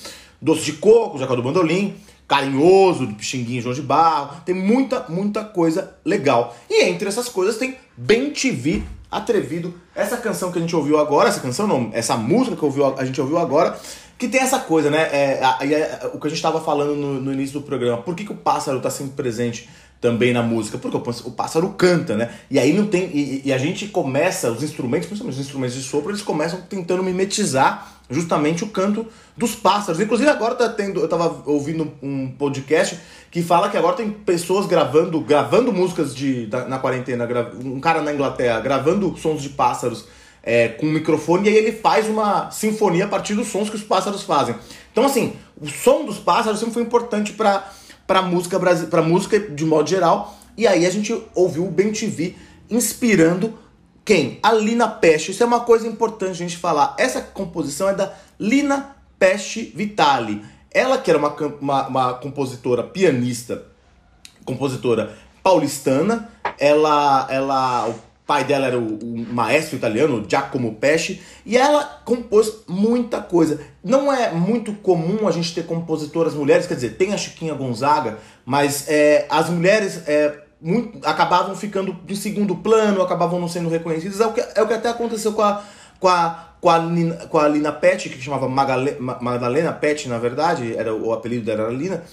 [0.42, 1.96] Doce de Coco, Jacal do Bandolim,
[2.28, 4.42] Carinhoso, do Pixinguinho João de Barro.
[4.46, 6.56] Tem muita, muita coisa legal.
[6.70, 9.74] E entre essas coisas tem Bem TV Atrevido.
[9.96, 12.66] Essa canção que a gente ouviu agora, essa canção não, essa música que
[12.98, 13.80] a gente ouviu agora,
[14.18, 15.02] que tem essa coisa, né?
[15.12, 18.02] É, e é, o que a gente estava falando no, no início do programa.
[18.02, 20.78] Por que, que o pássaro está sempre presente também na música?
[20.78, 22.30] Porque o, o pássaro canta, né?
[22.50, 23.10] E aí não tem.
[23.14, 27.04] E, e a gente começa, os instrumentos, principalmente os instrumentos de sopro, eles começam tentando
[27.04, 30.00] mimetizar justamente o canto dos pássaros.
[30.00, 33.00] Inclusive agora tá tendo, eu tava ouvindo um podcast
[33.32, 37.28] que fala que agora tem pessoas gravando, gravando músicas de da- na quarentena,
[37.64, 40.06] um cara na Inglaterra gravando sons de pássaros
[40.46, 43.76] é, com um microfone e aí ele faz uma sinfonia a partir dos sons que
[43.76, 44.56] os pássaros fazem.
[44.92, 47.72] Então assim, o som dos pássaros sempre foi importante para
[48.06, 50.38] para música para música de modo geral.
[50.56, 52.36] E aí a gente ouviu o Ben TV
[52.70, 53.58] inspirando
[54.06, 54.38] quem?
[54.44, 55.32] A Lina Pesce.
[55.32, 56.96] Isso é uma coisa importante a gente falar.
[57.00, 60.46] Essa composição é da Lina Pesce Vitali.
[60.72, 63.66] Ela que era uma, uma, uma compositora, pianista,
[64.46, 66.30] compositora paulistana.
[66.60, 67.90] Ela, ela,
[68.26, 73.60] pai dela era o, o maestro italiano, Giacomo Pesce, e ela compôs muita coisa.
[73.84, 78.18] Não é muito comum a gente ter compositoras mulheres, quer dizer, tem a Chiquinha Gonzaga,
[78.46, 84.20] mas é, as mulheres é, muito- acabavam ficando de segundo plano, acabavam não sendo reconhecidas.
[84.20, 85.64] É o que, é o que até aconteceu com a,
[86.00, 90.10] com a, com a, Lina, com a Lina Pet, que chamava Magale, Ma- Madalena Pet,
[90.10, 92.04] na verdade, era o apelido dela era Lina,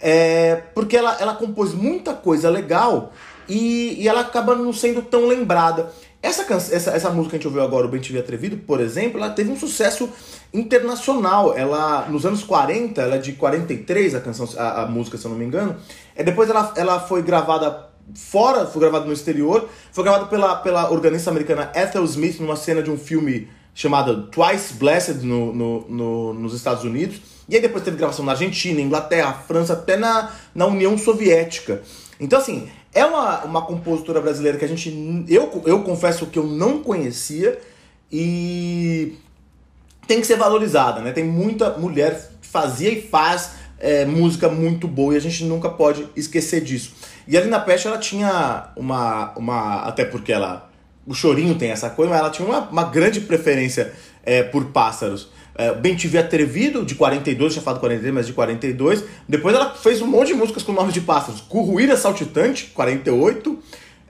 [0.00, 3.12] é, porque ela, ela compôs muita coisa legal
[3.48, 5.90] e, e ela acaba não sendo tão lembrada.
[6.20, 8.80] Essa, essa, essa música que a gente ouviu agora, o Bem Te Vi Atrevido, por
[8.80, 10.08] exemplo, ela teve um sucesso
[10.52, 11.56] internacional.
[11.56, 15.30] Ela, nos anos 40, ela é de 43, a canção, a, a música, se eu
[15.30, 15.76] não me engano.
[16.16, 20.90] É, depois ela, ela foi gravada fora, foi gravada no exterior, foi gravada pela, pela
[20.90, 26.34] organista americana Ethel Smith numa cena de um filme chamado Twice Blessed no, no, no-
[26.34, 27.20] nos Estados Unidos.
[27.48, 31.80] E aí depois teve gravação na Argentina, Inglaterra, França, até na, na União Soviética.
[32.20, 35.24] Então, assim, é uma, uma compositora brasileira que a gente.
[35.28, 37.58] Eu, eu confesso que eu não conhecia
[38.10, 39.14] e
[40.06, 41.12] tem que ser valorizada, né?
[41.12, 45.68] Tem muita mulher que fazia e faz é, música muito boa e a gente nunca
[45.68, 46.94] pode esquecer disso.
[47.26, 49.82] E a Lina Peste, ela tinha uma, uma.
[49.82, 50.68] Até porque ela.
[51.06, 55.30] O chorinho tem essa coisa, mas ela tinha uma, uma grande preferência é, por pássaros.
[55.58, 59.04] É, Bem Vi Atrevido, de 42, tinha falado 43, mas de 42.
[59.28, 61.40] Depois ela fez um monte de músicas com nomes de pássaros.
[61.40, 63.58] Curruíra Saltitante, 48.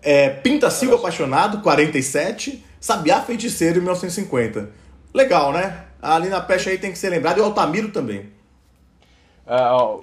[0.03, 2.63] É, Pinta Silva Apaixonado, 47.
[2.79, 4.71] Sabiá Feiticeiro, 1950.
[5.15, 5.85] Legal, né?
[6.03, 8.27] A Alina Peste aí tem que ser lembrada e o Altamiro também.
[9.47, 9.97] Ah,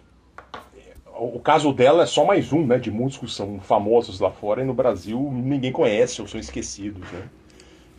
[1.18, 2.80] o- caso dela é só mais um, né?
[2.80, 7.22] De músicos são famosos lá fora e no Brasil ninguém conhece ou são esquecidos, né?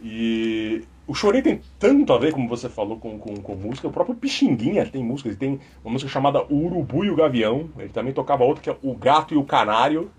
[0.02, 3.88] E o Chorei tem tanto a ver, como você falou, com, com, com música.
[3.88, 5.28] O próprio Pixinguinha tem música.
[5.28, 7.70] Ele tem uma música chamada O Urubu e o Gavião.
[7.78, 10.10] Ele também tocava outra que é O Gato e o Canário.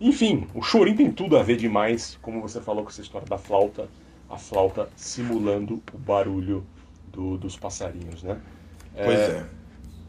[0.00, 3.36] Enfim, o Chorim tem tudo a ver demais, como você falou com essa história da
[3.38, 3.88] flauta.
[4.28, 6.64] A flauta simulando o barulho
[7.12, 8.38] do- dos passarinhos, né?
[9.04, 9.46] Pois é.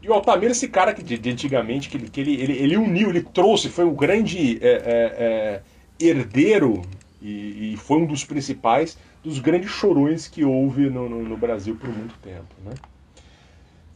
[0.02, 2.76] E o Altamiro, esse cara que de, de antigamente, que, ele, que ele, ele, ele
[2.76, 4.82] uniu, ele trouxe, foi o grande é, é,
[5.18, 5.62] é,
[6.04, 6.82] herdeiro
[7.20, 11.76] e, e foi um dos principais dos grandes chorões que houve no, no, no Brasil
[11.76, 12.54] por muito tempo.
[12.64, 12.72] Né?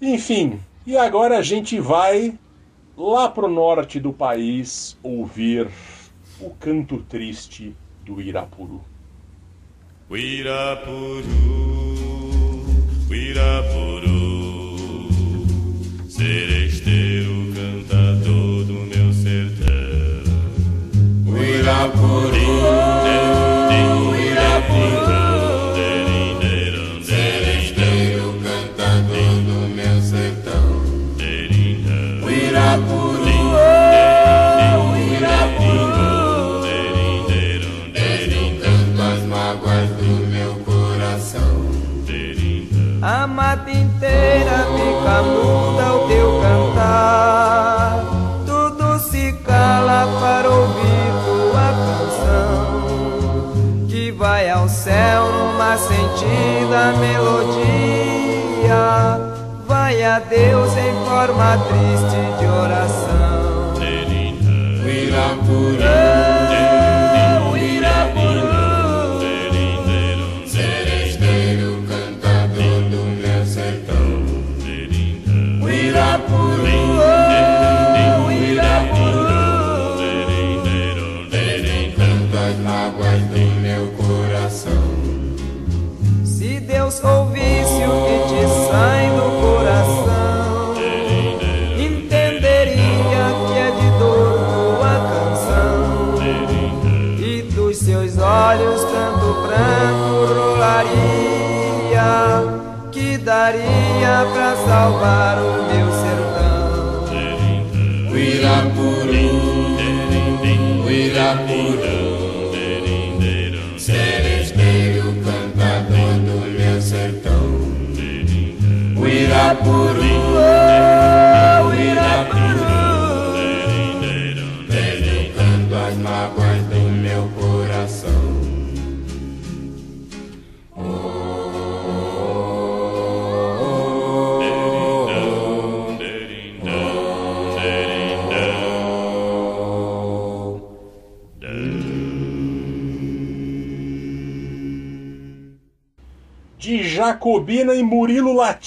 [0.01, 2.39] Enfim, e agora a gente vai
[2.97, 5.69] lá pro norte do país ouvir
[6.41, 8.81] o canto triste do Irapuru.
[10.09, 11.25] Uirapuru,
[13.11, 14.77] Uirapuru,
[16.09, 19.67] seresteiro cantador do meu sertão.
[21.27, 23.06] Uirapuru, Uirapuru,
[56.77, 58.77] sentida melodia.
[59.67, 63.06] Vai a Deus em forma triste de oração.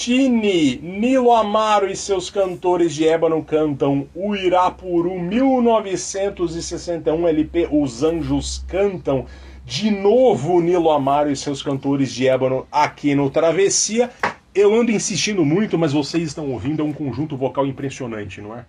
[0.00, 8.64] Latini, Nilo Amaro e seus cantores de ébano cantam O Irapuru 1961 LP Os Anjos
[8.66, 9.26] Cantam.
[9.66, 14.08] De novo Nilo Amaro e seus cantores de ébano aqui no Travessia.
[14.54, 18.64] Eu ando insistindo muito, mas vocês estão ouvindo, é um conjunto vocal impressionante, não é?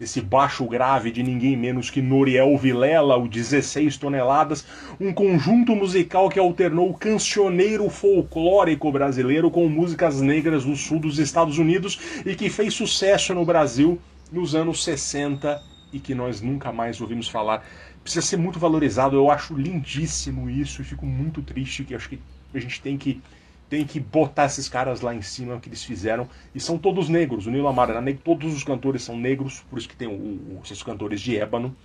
[0.00, 4.64] Esse baixo grave de ninguém menos que Noriel Vilela, o 16 toneladas,
[5.00, 11.18] um conjunto musical que alternou o cancioneiro folclórico brasileiro com músicas negras do sul dos
[11.18, 13.98] Estados Unidos e que fez sucesso no Brasil
[14.30, 15.60] nos anos 60
[15.92, 17.64] e que nós nunca mais ouvimos falar.
[18.02, 22.20] Precisa ser muito valorizado, eu acho lindíssimo isso e fico muito triste que acho que
[22.54, 23.20] a gente tem que
[23.68, 26.28] tem que botar esses caras lá em cima que eles fizeram.
[26.54, 27.46] E são todos negros.
[27.46, 30.12] O Nilo Amaro era negro, todos os cantores são negros, por isso que tem o,
[30.12, 31.76] o, esses cantores de ébano.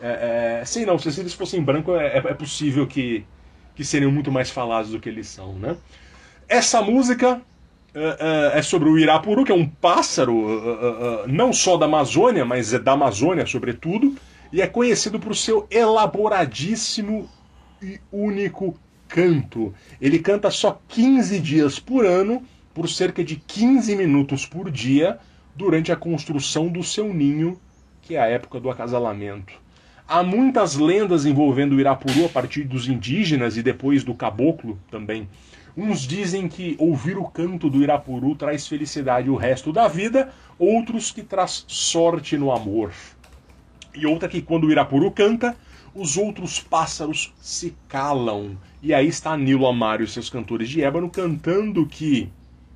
[0.00, 3.24] É, é, sim, não, se eles fossem branco, é, é, possível que,
[3.74, 5.76] que seriam muito mais falados do que eles são, né?
[6.48, 7.40] Essa música
[7.94, 12.78] é, é sobre o Irapuru, que é um pássaro, não só da Amazônia, mas é
[12.78, 14.14] da Amazônia, sobretudo,
[14.52, 17.28] e é conhecido por seu elaboradíssimo
[17.82, 18.76] e único
[19.12, 19.74] canto.
[20.00, 25.18] Ele canta só 15 dias por ano, por cerca de 15 minutos por dia,
[25.54, 27.60] durante a construção do seu ninho,
[28.00, 29.52] que é a época do acasalamento.
[30.08, 35.28] Há muitas lendas envolvendo o Irapuru a partir dos indígenas e depois do caboclo também.
[35.76, 41.12] Uns dizem que ouvir o canto do Irapuru traz felicidade o resto da vida, outros
[41.12, 42.92] que traz sorte no amor.
[43.94, 45.54] E outra que quando o Irapuru canta,
[45.94, 48.56] os outros pássaros se calam.
[48.82, 52.30] E aí está Nilo Amaro e seus cantores de ébano cantando que,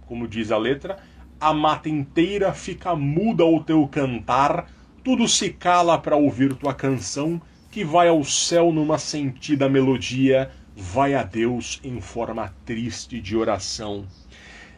[0.06, 0.98] como diz a letra,
[1.40, 4.70] a mata inteira fica muda ao teu cantar,
[5.02, 11.14] tudo se cala para ouvir tua canção, que vai ao céu numa sentida melodia, vai
[11.14, 14.06] a Deus em forma triste de oração.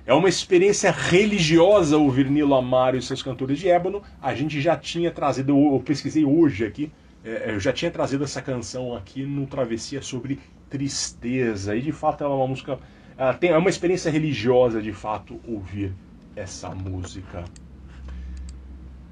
[0.06, 4.02] É uma experiência religiosa ouvir Nilo Amaro e seus cantores de ébano.
[4.22, 6.90] A gente já tinha trazido, eu pesquisei hoje aqui,
[7.28, 11.76] é, eu já tinha trazido essa canção aqui no Travessia sobre tristeza.
[11.76, 12.78] E de fato ela é uma música.
[13.16, 15.92] Ela tem, é uma experiência religiosa de fato ouvir
[16.34, 17.44] essa música.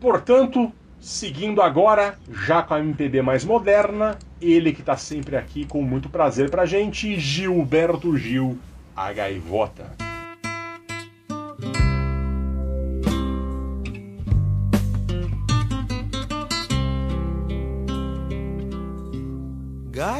[0.00, 5.83] Portanto, seguindo agora, já com a MPB mais moderna, ele que está sempre aqui com
[5.83, 8.59] muito prazer pra gente, Gilberto Gil,
[8.94, 10.15] a gaivota.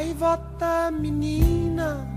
[0.07, 2.07] Gaivota menina.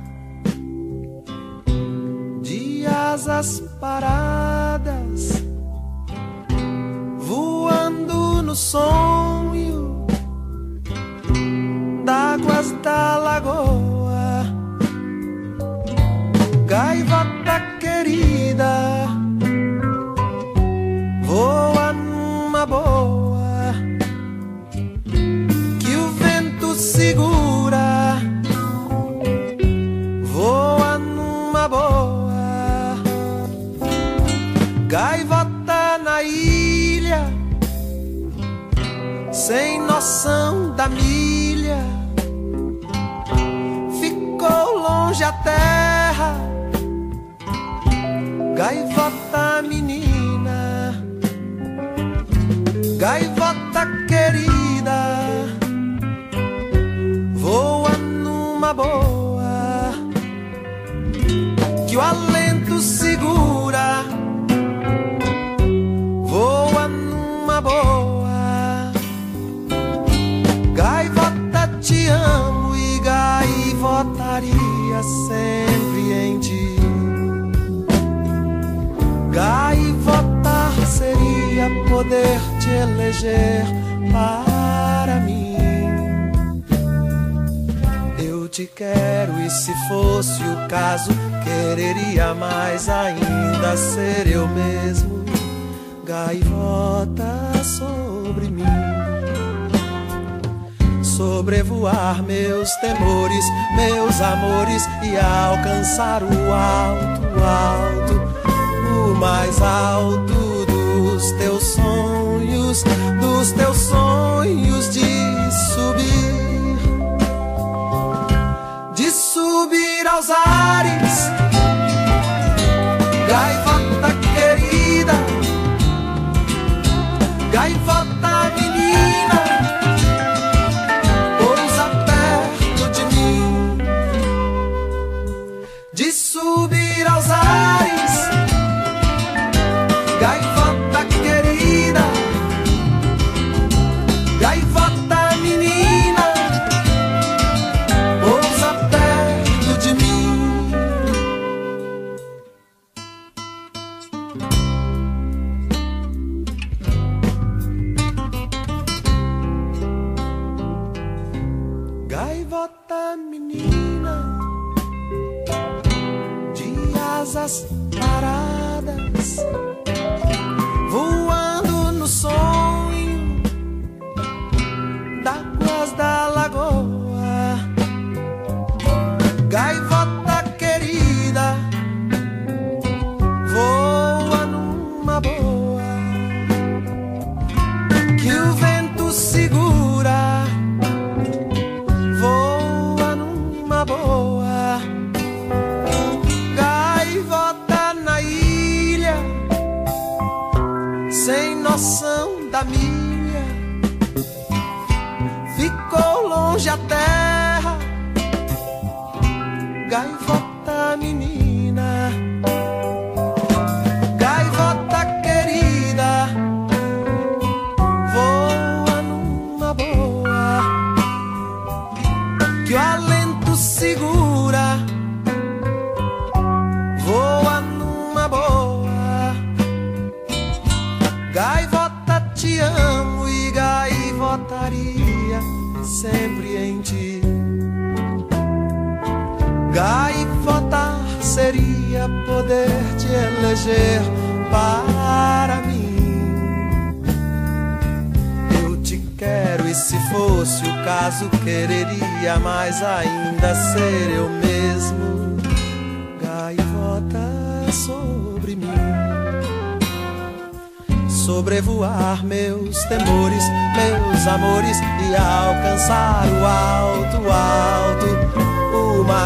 [2.40, 5.42] De asas paradas,
[7.18, 10.06] voando no sonho.
[12.04, 13.89] D'águas da lagoa.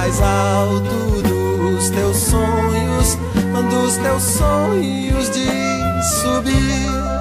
[0.05, 3.18] Mais alto dos teus sonhos,
[3.70, 5.46] dos teus sonhos de
[6.20, 7.13] subir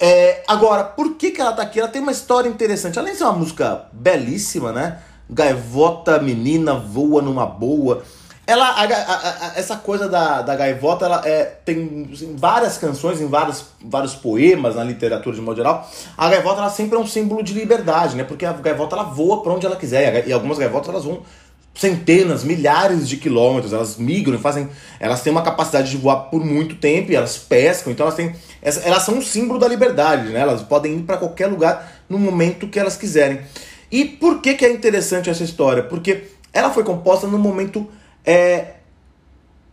[0.00, 1.80] É, agora, por que, que ela tá aqui?
[1.80, 2.98] Ela tem uma história interessante.
[2.98, 5.00] Além de ser uma música belíssima, né?
[5.28, 8.02] Gaivota, menina, voa numa boa.
[8.48, 13.20] Ela, a- a- a- essa coisa da, da gaivota, ela é, tem em várias canções,
[13.20, 15.86] em vários, vários poemas na literatura de modo geral.
[16.16, 18.24] A gaivota ela sempre é um símbolo de liberdade, né?
[18.24, 20.26] Porque a gaivota ela voa para onde ela quiser.
[20.26, 21.22] E algumas gaivotas elas vão
[21.74, 24.68] centenas, milhares de quilômetros, elas migram, fazem,
[24.98, 29.04] elas têm uma capacidade de voar por muito tempo elas pescam, então elas têm, elas
[29.04, 30.40] são um símbolo da liberdade, né?
[30.40, 33.40] Elas podem ir para qualquer lugar no momento que elas quiserem.
[33.92, 35.82] E por que que é interessante essa história?
[35.82, 37.86] Porque ela foi composta num momento
[38.24, 38.74] é,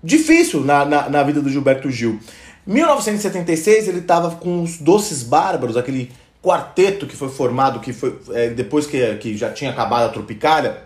[0.04, 2.20] difícil na, na, na vida do Gilberto Gil.
[2.66, 8.50] 1976 ele estava com os Doces Bárbaros, aquele quarteto que foi formado, que foi é,
[8.50, 10.84] depois que, que já tinha acabado a Tropicália.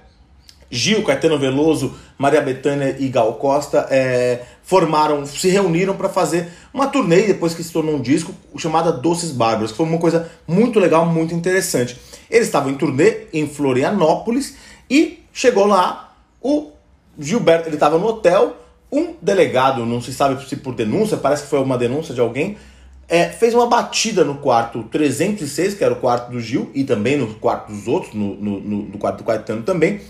[0.72, 6.88] Gil, Caetano Veloso, Maria Bethânia e Gal Costa é, formaram, se reuniram para fazer uma
[6.88, 10.80] turnê depois que se tornou um disco chamada Doces Bárbaros, que foi uma coisa muito
[10.80, 12.00] legal, muito interessante.
[12.30, 14.56] Eles estavam em turnê em Florianópolis
[14.88, 16.72] e chegou lá o
[17.20, 18.58] Gilberto, ele estava no hotel,
[18.92, 22.58] um delegado, não se sabe se por denúncia, parece que foi uma denúncia de alguém,
[23.08, 27.18] é, fez uma batida no quarto 306, que era o quarto do Gil, e também
[27.18, 30.02] no quarto dos outros, no, no, no quarto do Caetano também,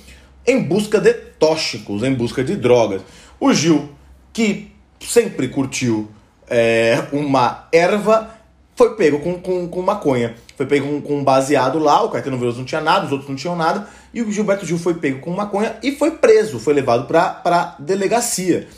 [0.46, 3.02] em busca de tóxicos, em busca de drogas.
[3.40, 3.90] O Gil,
[4.34, 6.10] que sempre curtiu
[6.50, 8.36] é, uma erva,
[8.80, 10.36] foi pego com, com, com maconha.
[10.56, 13.36] Foi pego com, com baseado lá, o Caetano Veloso não tinha nada, os outros não
[13.36, 17.06] tinham nada, e o Gilberto Gil foi pego com maconha e foi preso, foi levado
[17.06, 18.70] para delegacia.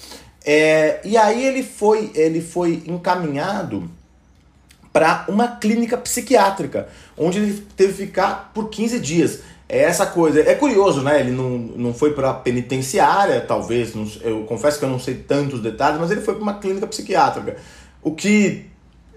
[0.43, 3.87] É, e aí ele foi, ele foi encaminhado
[4.91, 9.41] para uma clínica psiquiátrica, onde ele teve que ficar por 15 dias.
[9.69, 10.41] É essa coisa.
[10.41, 11.19] É curioso, né?
[11.19, 13.93] Ele não, não foi para penitenciária, talvez.
[13.93, 16.87] Não, eu confesso que eu não sei tantos detalhes, mas ele foi para uma clínica
[16.87, 17.55] psiquiátrica.
[18.01, 18.70] O que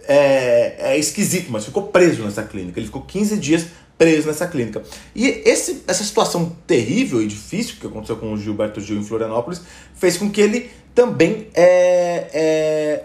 [0.09, 2.79] é, é esquisito, mas ficou preso nessa clínica.
[2.79, 4.83] Ele ficou 15 dias preso nessa clínica.
[5.15, 9.61] E esse, essa situação terrível e difícil que aconteceu com o Gilberto Gil em Florianópolis
[9.95, 13.05] fez com que ele também é, é,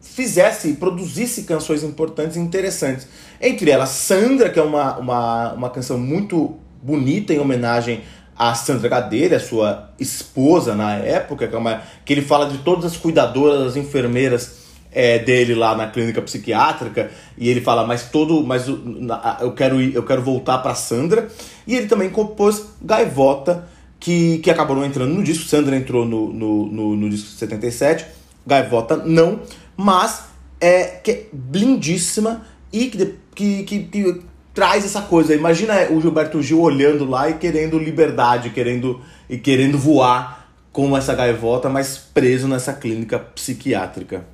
[0.00, 3.06] fizesse, produzisse canções importantes e interessantes.
[3.40, 8.02] Entre elas, Sandra, que é uma, uma, uma canção muito bonita em homenagem
[8.36, 12.86] a Sandra Gadeira, sua esposa na época, que, é uma, que ele fala de todas
[12.86, 14.59] as cuidadoras, as enfermeiras
[14.92, 19.94] é, dele lá na clínica psiquiátrica e ele fala mas todo mas eu quero ir,
[19.94, 21.28] eu quero voltar para Sandra
[21.66, 23.68] e ele também compôs Gaivota
[23.98, 28.06] que, que acabou não entrando no disco Sandra entrou no, no, no, no disco 77
[28.46, 29.40] Gaivota não
[29.76, 30.24] mas
[30.60, 34.22] é que é lindíssima e que, que, que, que
[34.54, 35.34] traz essa coisa.
[35.34, 41.14] Imagina o Gilberto Gil olhando lá e querendo liberdade, querendo e querendo voar como essa
[41.14, 44.24] gaivota, mas preso nessa clínica psiquiátrica.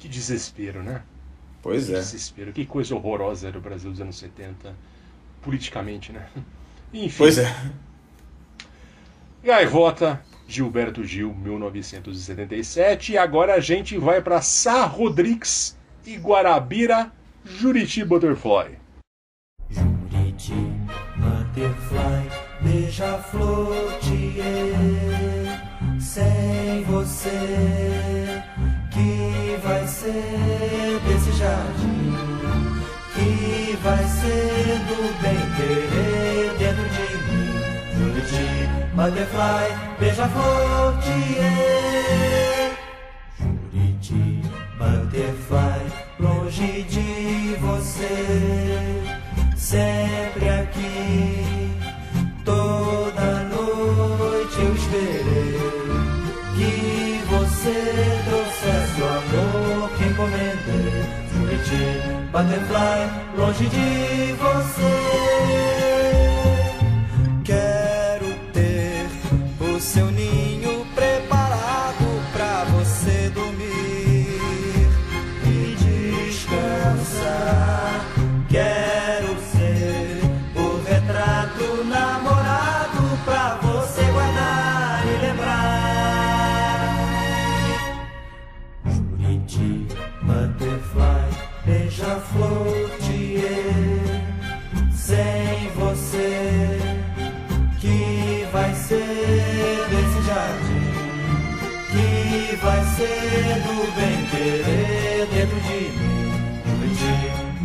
[0.00, 1.02] Que desespero, né?
[1.62, 1.98] Pois que é.
[1.98, 2.52] Desespero.
[2.52, 4.74] Que coisa horrorosa era o Brasil dos anos 70,
[5.42, 6.26] politicamente, né?
[6.92, 7.18] Enfim.
[7.18, 7.54] Pois é.
[9.44, 13.12] Gaivota, Gilberto Gil, 1977.
[13.12, 17.12] E agora a gente vai para Sá Rodrigues e Guarabira,
[17.44, 18.78] Juriti Butterfly.
[19.70, 20.54] Juriti
[21.16, 22.30] Butterfly,
[22.62, 24.00] beija-flor,
[26.00, 28.09] sem você,
[29.70, 32.12] vai ser desse jardim,
[33.14, 37.50] que vai ser do bem querer dentro de mim.
[37.96, 38.48] Juriti
[38.96, 39.66] Butterfly,
[40.00, 40.88] beija-flor,
[43.72, 44.42] Juriti
[44.76, 45.82] Butterfly,
[46.18, 47.08] longe de
[47.60, 48.16] você,
[49.56, 50.29] sempre
[61.70, 61.84] Juriti
[62.32, 65.69] Butterfly, longe de você.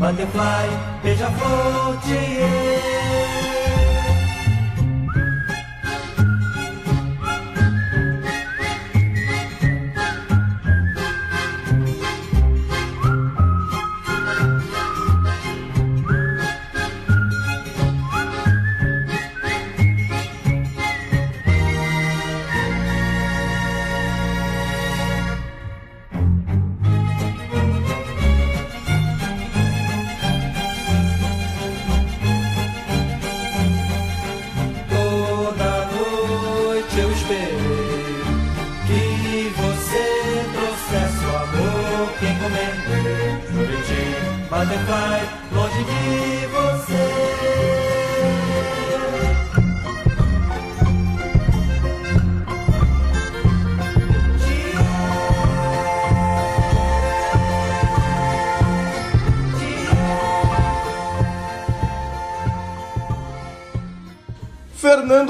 [0.05, 0.67] Butterfly,
[1.03, 3.14] beija-flor, Toda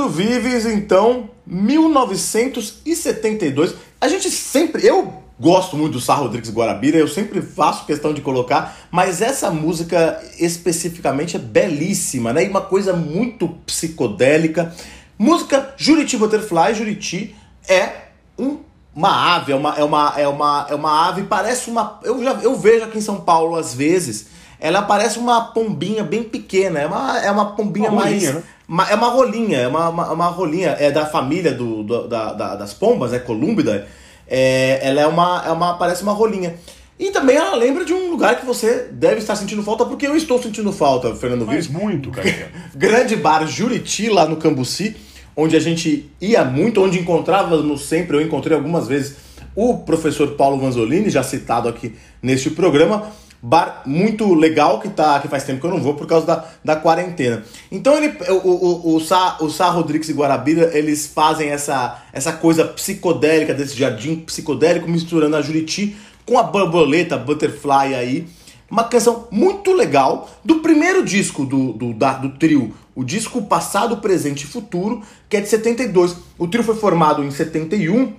[0.09, 3.75] Vives, então, 1972.
[3.99, 4.85] A gente sempre.
[4.85, 9.51] Eu gosto muito do Sá Rodrigues Guarabira, eu sempre faço questão de colocar, mas essa
[9.51, 12.45] música especificamente é belíssima, né?
[12.45, 14.73] E uma coisa muito psicodélica.
[15.17, 17.35] Música Juriti Butterfly, Juriti
[17.67, 17.89] é
[18.37, 18.57] um,
[18.95, 21.99] uma ave, é uma, é, uma, é, uma, é uma ave, parece uma.
[22.03, 24.33] Eu, já, eu vejo aqui em São Paulo às vezes.
[24.57, 28.33] Ela parece uma pombinha bem pequena, é uma, é uma pombinha Uma mais.
[28.33, 28.41] né?
[28.89, 32.55] É uma rolinha, é uma, uma, uma rolinha, é da família do, do- da, da-
[32.55, 33.87] das pombas, é colúmbida.
[34.27, 36.55] É, ela é uma, é uma, parece uma rolinha.
[36.97, 40.15] E também ela lembra de um lugar que você deve estar sentindo falta, porque eu
[40.15, 41.81] estou sentindo falta, Fernando Mas Vives.
[41.81, 42.49] muito, cara.
[42.73, 44.95] Grande bar Juriti, lá no Cambuci,
[45.35, 49.17] onde a gente ia muito, onde encontrávamos sempre, eu encontrei algumas vezes
[49.53, 53.11] o professor Paulo Vanzolini, já citado aqui neste programa.
[53.47, 56.45] Bar muito legal que, tá, que faz tempo que eu não vou por causa da,
[56.63, 57.43] da quarentena.
[57.71, 62.33] Então ele, o, o, o, Sá, o Sá Rodrigues e Guarabira, eles fazem essa, essa
[62.33, 68.27] coisa psicodélica desse jardim psicodélico, misturando a Juriti com a borboleta, butterfly aí.
[68.69, 73.97] Uma canção muito legal do primeiro disco do, do, da- do trio, o disco Passado,
[73.97, 76.15] Presente e Futuro, que é de 72.
[76.39, 78.11] O trio foi formado em 71.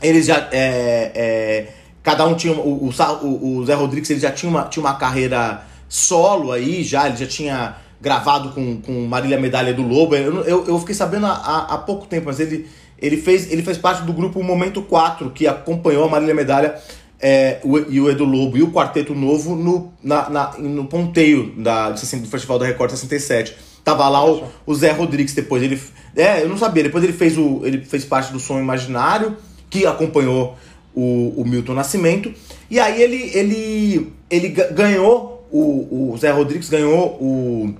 [0.00, 0.48] Eles já.
[0.52, 2.54] é, é, cada um tinha.
[2.54, 7.06] O, o, o- Zé Rodrigues ele já tinha uma, tinha uma carreira solo aí, já.
[7.08, 10.14] Ele já tinha gravado com, com Marília Medalha do Lobo.
[10.14, 11.32] Eu, eu, eu fiquei sabendo há,
[11.70, 12.68] há- pouco tempo, mas ele,
[13.00, 16.76] ele, fez, ele fez parte do grupo Momento 4, que acompanhou a Marília Medalha
[17.20, 21.52] é, o- e o Edu Lobo e o Quarteto Novo no, na, na- no ponteio
[21.56, 23.56] da, de 60 do Festival da Record 67.
[23.82, 25.62] Tava lá o, o Zé Rodrigues depois.
[25.62, 25.80] Ele,
[26.14, 26.82] é, eu não sabia.
[26.84, 29.36] Depois ele fez, o, ele fez parte do Som Imaginário,
[29.70, 30.56] que acompanhou
[30.98, 32.32] o, o Milton Nascimento.
[32.70, 37.74] E aí ele, ele, ele ga- ganhou, o, o Zé Rodrigues ganhou o,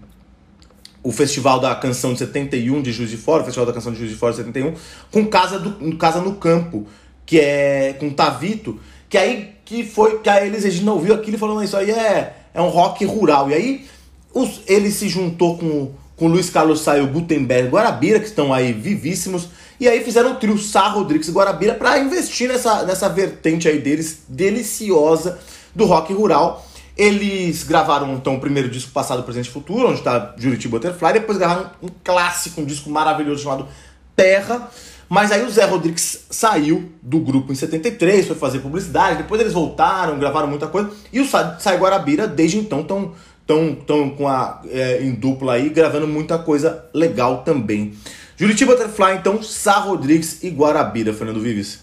[1.02, 3.98] o Festival da Canção de 71 de Juiz de Fora, o Festival da Canção de
[3.98, 4.74] Juiz de Fora de 71,
[5.10, 6.86] com Casa, do, Casa no Campo,
[7.26, 11.38] que é com Tavito, que aí que foi, que a Elis Regina ouviu aquilo e
[11.38, 13.50] falou, "Não, isso aí é, é um rock rural.
[13.50, 13.84] E aí
[14.32, 19.48] os, ele se juntou com, com Luiz Carlos Saio Gutenberg Guarabira, que estão aí vivíssimos,
[19.80, 23.78] e aí fizeram o trio Sá Rodrigues e Guarabira para investir nessa, nessa vertente aí
[23.78, 25.38] deles, deliciosa
[25.74, 26.64] do rock rural.
[26.96, 31.38] Eles gravaram então o primeiro disco Passado, Presente e Futuro, onde tá Juriti Butterfly, depois
[31.38, 33.68] gravaram um clássico, um disco maravilhoso chamado
[34.16, 34.68] Terra.
[35.08, 39.54] Mas aí o Zé Rodrigues saiu do grupo em 73, foi fazer publicidade, depois eles
[39.54, 43.12] voltaram, gravaram muita coisa, e o Sa- Sai Guarabira, desde então, estão
[43.46, 47.94] tão, tão com a, é, em dupla aí, gravando muita coisa legal também.
[48.38, 51.82] Juriti Butterfly, então, Sá Rodrigues e Guarabira, Fernando Vives.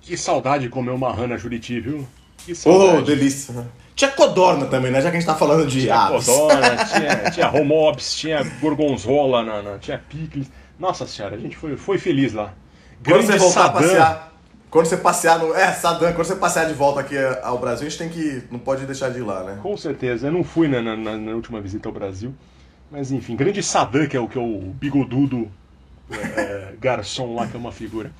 [0.00, 2.06] Que saudade de comer uma rana Juriti, viu?
[2.38, 3.04] Que Oh, saudade.
[3.06, 3.54] delícia.
[3.94, 5.00] Tinha codorna também, né?
[5.00, 6.26] Já que a gente tá falando de Tinha aves.
[6.26, 7.50] codorna, tinha, tinha
[7.96, 10.50] tinha gorgonzola, na, na- tinha picles.
[10.78, 12.52] Nossa senhora, a gente foi, foi feliz lá.
[13.04, 13.78] Quando você voltar Saddam.
[13.78, 14.32] a passear.
[14.70, 15.54] Quando você passear no.
[15.54, 18.42] É, Saddam, quando você passear de volta aqui ao Brasil, a gente tem que.
[18.50, 19.58] Não pode deixar de ir lá, né?
[19.62, 20.26] Com certeza.
[20.26, 22.34] Eu não fui na, na- na- na última visita ao Brasil.
[22.92, 25.50] Mas enfim, grande Saddam, que é o, que é o bigodudo
[26.10, 28.12] é, garçom lá, que é uma figura.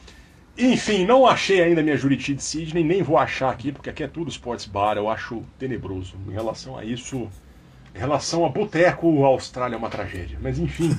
[0.57, 4.09] Enfim, não achei ainda minha Juriti de Sydney, nem vou achar aqui, porque aqui é
[4.09, 6.15] tudo sports bar, eu acho tenebroso.
[6.27, 7.29] Em relação a isso,
[7.95, 10.39] em relação a boteco, a Austrália é uma tragédia.
[10.41, 10.97] Mas enfim.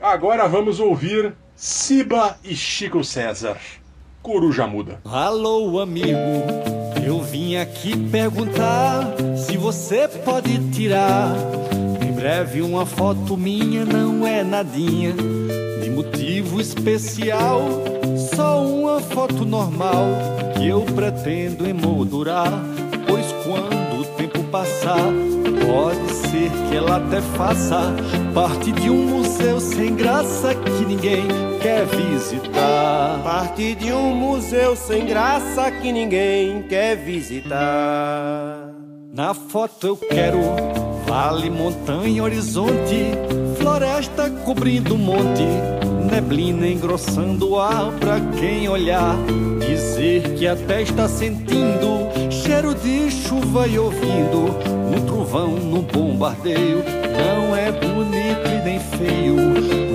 [0.00, 3.58] Agora vamos ouvir Siba e Chico César.
[4.22, 5.00] Coruja Muda.
[5.04, 6.16] Alô, amigo,
[7.04, 9.04] eu vim aqui perguntar
[9.36, 11.34] se você pode tirar
[12.22, 15.12] breve uma foto minha, não é nadinha
[15.82, 17.60] de motivo especial,
[18.36, 20.06] só uma foto normal
[20.56, 22.62] que eu pretendo emoldurar,
[23.08, 25.02] pois quando o tempo passar,
[25.66, 27.92] pode ser que ela até faça
[28.32, 31.26] parte de um museu sem graça que ninguém
[31.60, 33.20] quer visitar.
[33.24, 38.72] Parte de um museu sem graça que ninguém quer visitar.
[39.12, 40.38] Na foto eu quero
[41.12, 43.12] vale, montanha, horizonte,
[43.58, 45.44] floresta cobrindo monte,
[46.10, 49.14] neblina engrossando o ar pra quem olhar.
[49.60, 54.56] Dizer que até está sentindo cheiro de chuva e ouvindo
[54.88, 56.82] um trovão no bombardeio.
[57.12, 59.36] Não é bonito e nem feio,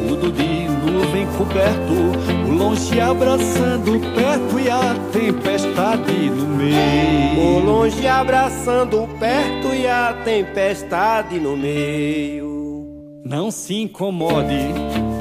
[0.08, 2.37] tudo de nuvem coberto,
[2.78, 7.40] longe abraçando perto e a tempestade no meio.
[7.40, 13.26] O longe abraçando perto e a tempestade no meio.
[13.26, 14.60] Não se incomode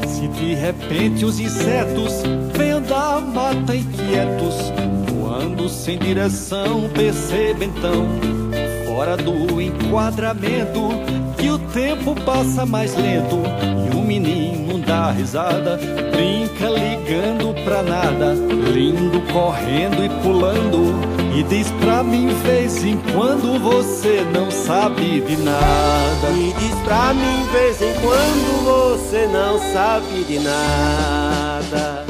[0.07, 4.71] se de repente os insetos venham da mata inquietos,
[5.11, 6.91] voando sem direção.
[6.91, 8.07] Perceba então,
[8.87, 10.91] fora do enquadramento,
[11.39, 13.39] que o tempo passa mais lento
[14.07, 15.79] menino dá risada,
[16.13, 18.35] brinca ligando pra nada,
[18.73, 20.95] lindo correndo e pulando.
[21.37, 26.31] E diz pra mim vez em quando você não sabe de nada.
[26.31, 32.06] E diz pra mim vez em quando você não sabe de nada.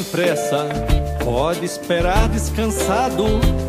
[0.00, 0.68] Tenha pressa,
[1.24, 3.24] pode esperar descansado,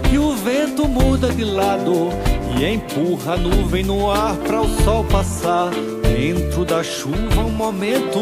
[0.09, 2.09] que o vento muda de lado
[2.57, 5.71] e empurra a nuvem no ar para o sol passar.
[6.03, 8.19] Dentro da chuva um momento,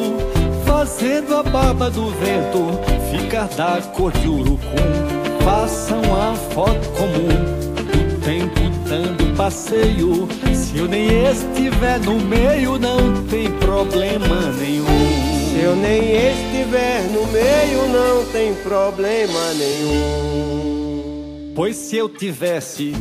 [0.66, 2.80] fazendo a barba do vento
[3.12, 4.60] ficar da cor de urucum.
[5.44, 7.28] Façam a foto comum
[7.76, 10.28] do tempo dando passeio.
[10.54, 15.19] Se eu nem estiver no meio, não tem problema nenhum.
[15.60, 21.52] Se eu nem estiver no meio, não tem problema nenhum.
[21.54, 22.94] Pois se eu tivesse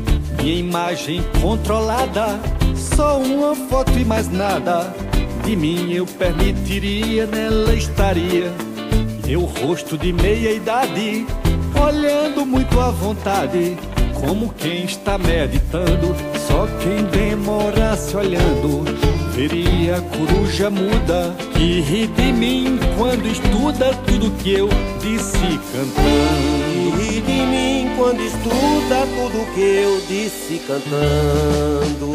[0.42, 2.40] minha imagem controlada,
[2.74, 4.92] só uma foto e mais nada,
[5.44, 8.52] de mim eu permitiria, nela estaria
[9.24, 11.24] meu rosto de meia idade,
[11.80, 13.76] olhando muito à vontade,
[14.20, 16.12] como quem está meditando.
[16.48, 24.32] Só quem demorasse olhando veria a coruja muda que ri de mim quando estuda tudo
[24.43, 24.68] que eu
[25.01, 26.99] disse cantando.
[26.99, 32.12] Que ri de mim quando estuda tudo que eu disse cantando.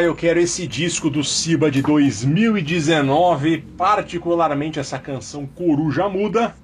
[0.00, 6.56] Cara, eu quero esse disco do Siba de 2019, particularmente essa canção Coruja Muda,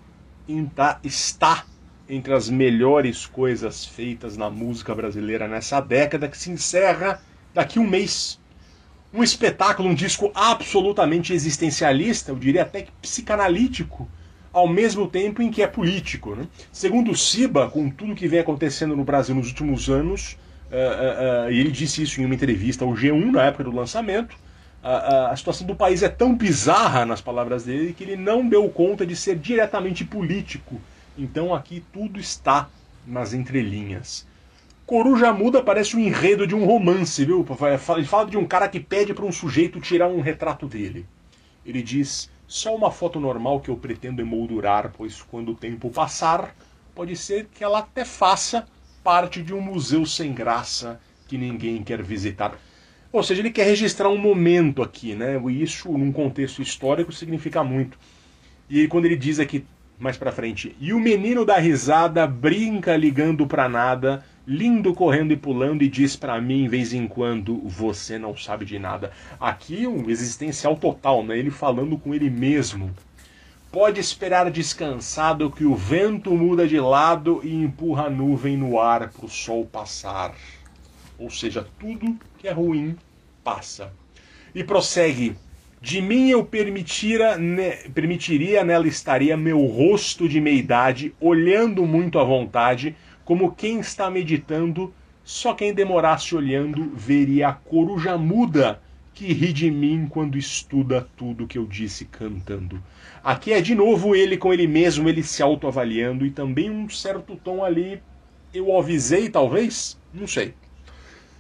[0.75, 1.67] tá- está
[2.09, 7.21] entre as melhores coisas feitas na música brasileira nessa década que se encerra
[7.53, 8.41] daqui um mês.
[9.13, 14.09] Um espetáculo, um disco absolutamente existencialista, eu diria até que psicanalítico,
[14.51, 16.35] ao mesmo tempo em que é político.
[16.35, 16.47] Né?
[16.73, 20.39] Segundo Siba, com tudo que vem acontecendo no Brasil nos últimos anos,
[20.77, 24.37] Uh, e ele disse isso em uma entrevista ao G1 na época do lançamento.
[24.83, 29.07] a situação do país é tão bizarra, nas palavras dele, que ele não deu conta
[29.07, 30.81] de ser diretamente político.
[31.17, 32.69] Então aqui tudo está
[33.07, 34.27] nas entrelinhas.
[34.87, 37.45] Coruja Muda parece um enredo de um romance, viu?
[37.97, 41.05] Ele fala de um cara que pede para um sujeito tirar um retrato dele.
[41.65, 46.55] Ele diz: só uma foto normal que eu pretendo emoldurar, pois quando o tempo passar,
[46.95, 48.65] pode ser que ela até faça
[49.07, 50.99] parte de um museu sem graça
[51.29, 52.59] que ninguém quer visitar.
[53.13, 55.41] Ou seja, ele quer registrar um momento aqui, né?
[55.49, 57.97] E isso, num contexto histórico, significa muito.
[58.69, 59.65] E quando ele diz aqui,
[59.97, 65.37] mais pra frente, e o menino da risada brinca ligando pra nada, lindo correndo e
[65.37, 69.13] pulando e diz para mim, vez em quando, você não sabe de nada.
[69.39, 71.39] Aqui um existencial total, né?
[71.39, 72.93] Ele falando com ele mesmo
[73.71, 79.11] pode esperar descansado que o vento muda de lado e empurra a nuvem no ar
[79.11, 80.35] para o sol passar.
[81.19, 82.97] Ou seja, tudo que é ruim
[83.45, 83.93] passa.
[84.55, 85.37] E prossegue:
[85.81, 92.25] De mim eu permitira, ne, permitiria nela estaria meu rosto de meia-idade, olhando muito à
[92.25, 94.93] vontade, como quem está meditando,
[95.25, 98.81] Só quem demorasse olhando veria a coruja muda
[99.17, 102.83] que ri de mim quando estuda tudo que eu disse cantando.
[103.25, 107.35] Aqui é de novo ele com ele mesmo, ele se autoavaliando e também um certo
[107.35, 108.03] tom ali.
[108.53, 109.99] Eu avisei, talvez?
[110.13, 110.53] Não sei.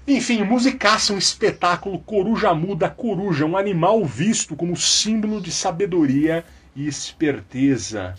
[0.08, 6.88] Enfim, musicaça, um espetáculo, coruja muda, coruja, um animal visto como símbolo de sabedoria e
[6.88, 8.14] esperteza.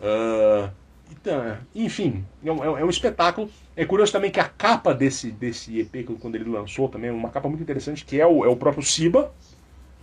[0.00, 0.70] Uh,
[1.10, 3.50] então, enfim, é um, é um, espetáculo.
[3.76, 7.30] É curioso também que a capa desse, desse EP, quando ele lançou também, é uma
[7.30, 9.32] capa muito interessante, que é o, é o próprio Siba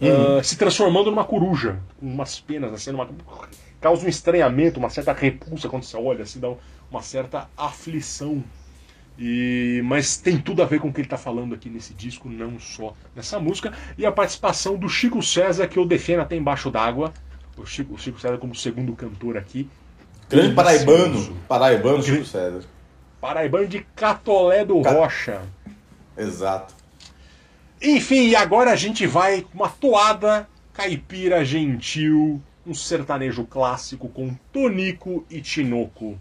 [0.02, 0.40] uhum.
[0.40, 3.10] uh, se transformando numa coruja, com umas penas, assim, numa,
[3.80, 6.54] causa um estranhamento, uma certa repulsa quando você olha, assim, dá
[6.90, 8.44] uma certa aflição
[9.20, 12.30] e, mas tem tudo a ver com o que ele está falando aqui nesse disco,
[12.30, 13.74] não só nessa música.
[13.98, 17.12] E a participação do Chico César, que eu defendo até embaixo d'água.
[17.58, 19.68] O Chico, o Chico César como segundo cantor aqui.
[20.30, 21.38] Grande paraibano.
[21.48, 22.64] Paraibano, Chico César.
[23.22, 24.82] Paraibano de Catolé do.
[24.82, 25.42] Rocha.
[26.18, 26.76] Exato.
[27.82, 34.36] Enfim, e agora a gente vai com uma toada caipira gentil, um sertanejo clássico com
[34.52, 36.20] Tonico e Tinoco.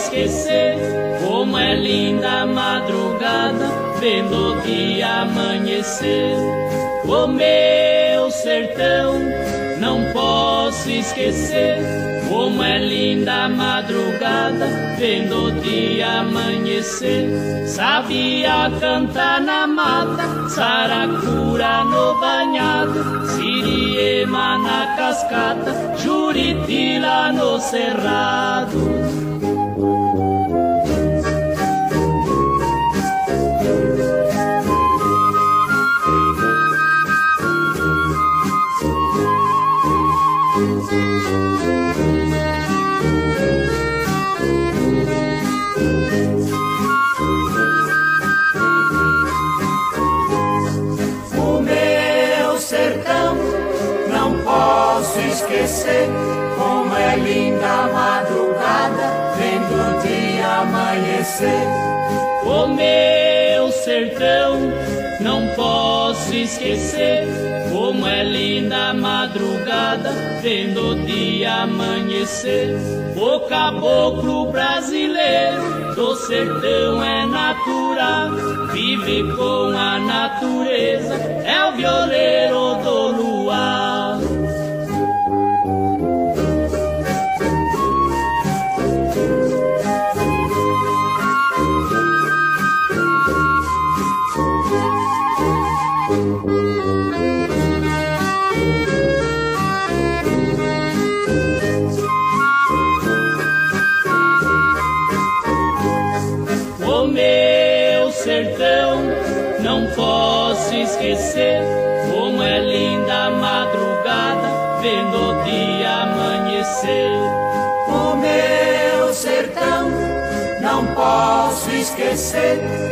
[0.00, 0.76] Esquecer
[1.26, 3.66] como é linda a madrugada,
[4.00, 6.34] vendo o dia amanhecer.
[7.04, 9.14] O meu sertão,
[9.78, 11.76] não posso esquecer
[12.28, 14.66] como é linda a madrugada,
[14.98, 17.28] vendo o dia amanhecer.
[17.66, 29.29] Sabia cantar na mata, saracura no banhado, siriema na cascata, juriti lá no cerrado.
[62.44, 64.72] O meu sertão,
[65.20, 67.26] não posso esquecer
[67.72, 70.10] como é linda a madrugada,
[70.42, 72.76] vendo o dia amanhecer.
[73.16, 78.30] O caboclo brasileiro do sertão é natural,
[78.72, 81.14] vive com a natureza,
[81.44, 83.89] é o violeiro do luar.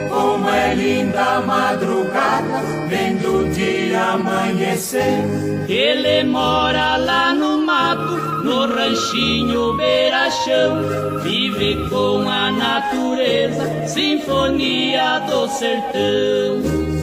[0.09, 5.23] Como é linda a madrugada, vendo o dia amanhecer.
[5.69, 16.98] Ele mora lá no mato, no ranchinho beira-chão, vive com a natureza, sinfonia do sertão.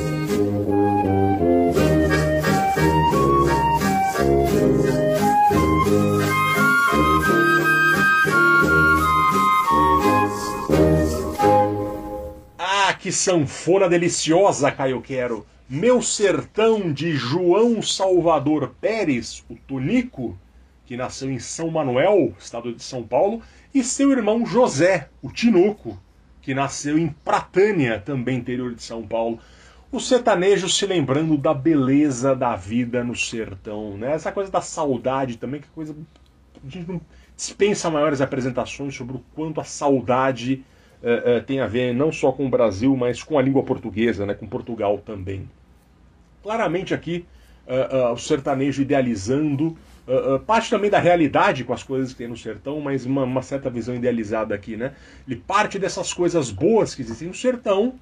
[13.06, 15.46] Que sanfona deliciosa, Caio Quero.
[15.70, 20.36] Meu Sertão, de João Salvador Pérez, o Tonico,
[20.88, 26.02] que nasceu em São Manuel, estado de São Paulo, e seu irmão José, o Tinoco,
[26.42, 29.38] que nasceu em Pratânia, também interior de São Paulo.
[29.92, 34.14] O sertanejo se lembrando da beleza da vida no sertão, né?
[34.14, 35.96] Essa coisa da saudade também, que coisa.
[36.56, 37.00] A gente não
[37.36, 40.66] dispensa maiores apresentações sobre o quanto a saudade
[41.02, 44.26] uh, uh, tem a ver não só com o Brasil, mas com a língua portuguesa,
[44.26, 45.50] né, com Portugal também.
[46.44, 47.26] Claramente aqui
[47.68, 49.78] uh, o sertanejo idealizando
[50.46, 53.72] parte também da realidade com as coisas que tem no sertão, mas uma, uma, certa
[53.72, 54.94] visão idealizada aqui, né?
[55.28, 57.96] Ele parte dessas coisas boas que existem no sertão,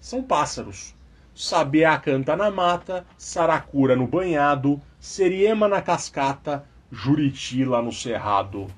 [0.00, 0.94] são pássaros.
[1.34, 8.68] Sabiá canta na mata, Saracura no banhado, Seriema na cascata, Juriti lá no cerrado.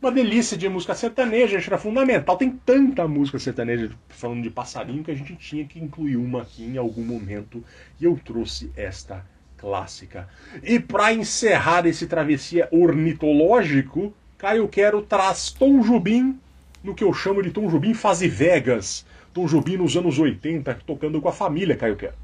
[0.00, 2.36] Uma delícia de música sertaneja, acho que era fundamental.
[2.36, 6.62] Tem tanta música sertaneja falando de passarinho que a gente tinha que incluir uma aqui
[6.62, 7.64] em algum momento.
[8.00, 9.26] E eu trouxe esta
[9.56, 10.28] clássica.
[10.62, 16.38] E para encerrar esse travessia ornitológico, Caio Quero traz Tom Jubim
[16.82, 19.04] no que eu chamo de Tom Jubim Fase Vegas.
[19.34, 22.14] Tom Jubim nos anos 80, tocando com a família, Caio Quero.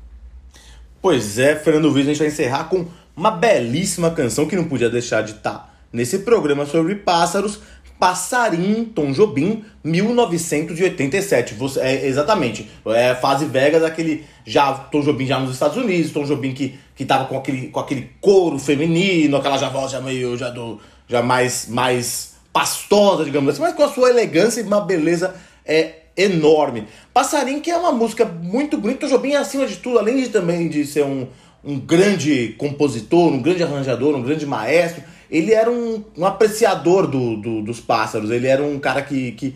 [1.03, 4.89] Pois é, Fernando Viz, a gente vai encerrar com uma belíssima canção que não podia
[4.89, 7.61] deixar de estar tá nesse programa sobre pássaros,
[7.99, 11.55] Passarim, Tom Jobim, 1987.
[11.55, 12.69] Você, é, exatamente.
[12.87, 17.05] É fase Vegas, aquele já Tom Jobim já nos Estados Unidos, Tom Jobim que, que
[17.05, 21.23] tava com aquele, com aquele couro feminino, aquela já voz já meio já do já
[21.23, 25.35] mais mais pastosa, digamos assim, mas com a sua elegância e uma beleza
[25.65, 26.87] é enorme.
[27.13, 30.69] Passarim que é uma música muito bonita, Tom Jobim acima de tudo, além de também
[30.69, 31.29] de ser um
[31.65, 37.37] um grande compositor, um grande arranjador, um grande maestro, ele era um, um apreciador do,
[37.37, 39.55] do, dos pássaros, ele era um cara que, que,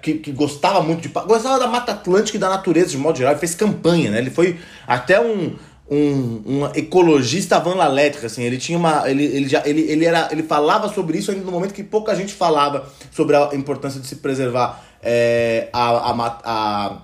[0.00, 3.32] que, que gostava muito de gostava da Mata Atlântica e da natureza de modo geral,
[3.32, 4.18] ele fez campanha, né?
[4.18, 5.54] Ele foi até um,
[5.90, 9.08] um, um ecologista vanlalétrico, assim, ele tinha uma.
[9.08, 12.14] Ele, ele, já, ele, ele, era, ele falava sobre isso ainda no momento que pouca
[12.14, 16.96] gente falava sobre a importância de se preservar é, a, a, a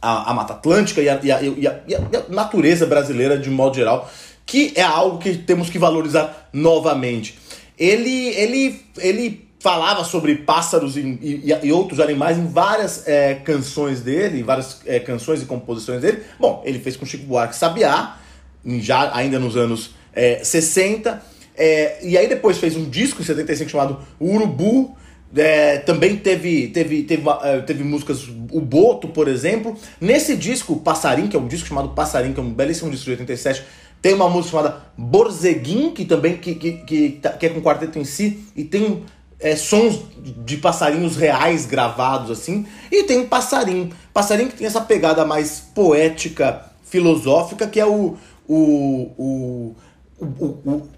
[0.00, 3.50] a, a Mata Atlântica e a, e, a, e, a, e a, natureza brasileira de
[3.50, 4.08] modo geral,
[4.46, 7.36] que é algo que temos que valorizar novamente.
[7.76, 14.00] Ele, ele, ele falava sobre pássaros e, e, e outros animais em várias é, canções
[14.00, 16.22] dele, várias é, canções e composições dele.
[16.38, 18.16] Bom, ele fez com Chico Buarque Sabiá,
[18.64, 21.20] já ainda nos anos é, 60,
[21.56, 24.96] é, e aí depois fez um disco em 75 chamado Urubu,
[25.34, 27.22] é, também teve, teve, teve,
[27.66, 29.76] teve músicas, o Boto, por exemplo.
[30.00, 33.10] Nesse disco, Passarim, que é um disco chamado Passarim, que é um belíssimo disco de
[33.12, 33.64] 87,
[34.06, 37.98] tem uma música chamada Borzeguim, que também que, que, que, tá, que é com quarteto
[37.98, 39.02] em si, e tem
[39.40, 40.00] é, sons
[40.44, 42.64] de passarinhos reais gravados assim.
[42.88, 43.90] E tem Passarim.
[44.14, 48.56] Passarim que tem essa pegada mais poética, filosófica, que é o, o,
[49.18, 49.76] o,
[50.20, 50.88] o, o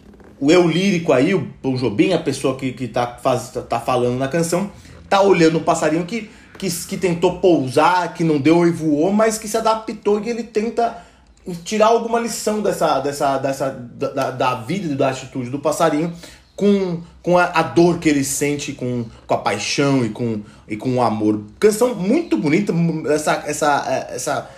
[0.40, 4.18] o eu lírico aí, o Bon Jobim, a pessoa que, que tá, faz, tá falando
[4.18, 4.70] na canção,
[5.09, 9.38] tá olhando um passarinho que, que, que tentou pousar, que não deu e voou, mas
[9.38, 11.07] que se adaptou e ele tenta
[11.55, 16.12] tirar alguma lição dessa, dessa, dessa da, da vida e da atitude do passarinho
[16.57, 20.76] com, com a, a, dor que ele sente, com, com a paixão e com, e
[20.76, 21.44] com o amor.
[21.61, 22.72] Canção muito bonita,
[23.11, 24.51] essa, essa, essa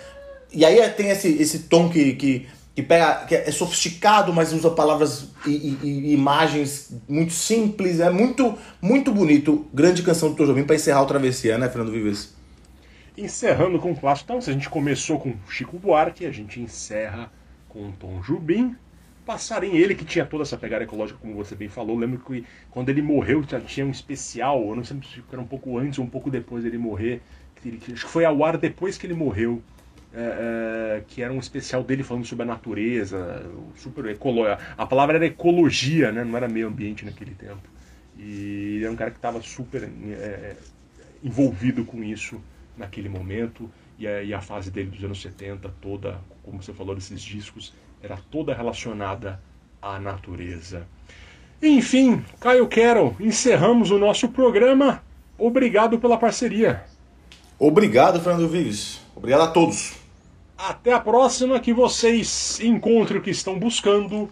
[0.51, 4.69] e aí tem esse, esse tom que, que que pega que é sofisticado, mas usa
[4.69, 9.65] palavras e, e, e, imagens muito simples, é muito muito bonito.
[9.73, 12.33] Grande canção do Tom Jobim para encerrar o travessia, né, Fernando Vives?
[13.17, 17.31] Encerrando com o clássico, então, se a gente começou com Chico Buarque, a gente encerra
[17.67, 18.75] com Tom Jobim.
[19.25, 21.97] Passarinho, ele que tinha toda essa pegada ecológica, como você bem falou.
[21.97, 25.77] Lembro que quando ele morreu, tinha um especial, eu não sei se era um pouco
[25.77, 27.21] antes ou um pouco depois dele morrer.
[27.93, 29.61] acho que foi ao ar depois que ele morreu
[30.13, 33.45] é, é, que era um especial dele falando sobre a natureza,
[33.77, 34.43] super ecolo...
[34.45, 36.23] a palavra era ecologia, né?
[36.23, 37.61] não era meio ambiente naquele tempo.
[38.17, 40.55] E era um cara que estava super é,
[41.23, 42.41] envolvido com isso
[42.77, 43.69] naquele momento.
[43.97, 47.73] E a, e a, fase dele dos anos 70, toda, como você falou desses discos,
[48.01, 49.39] era toda relacionada
[49.81, 50.87] à natureza.
[51.61, 55.03] Enfim, Caio Quero, encerramos o nosso programa.
[55.37, 56.83] Obrigado pela parceria.
[57.59, 59.01] Obrigado, Fernando Vives.
[59.15, 59.93] Obrigado a todos.
[60.57, 64.29] Até a próxima, que vocês encontrem o que estão buscando.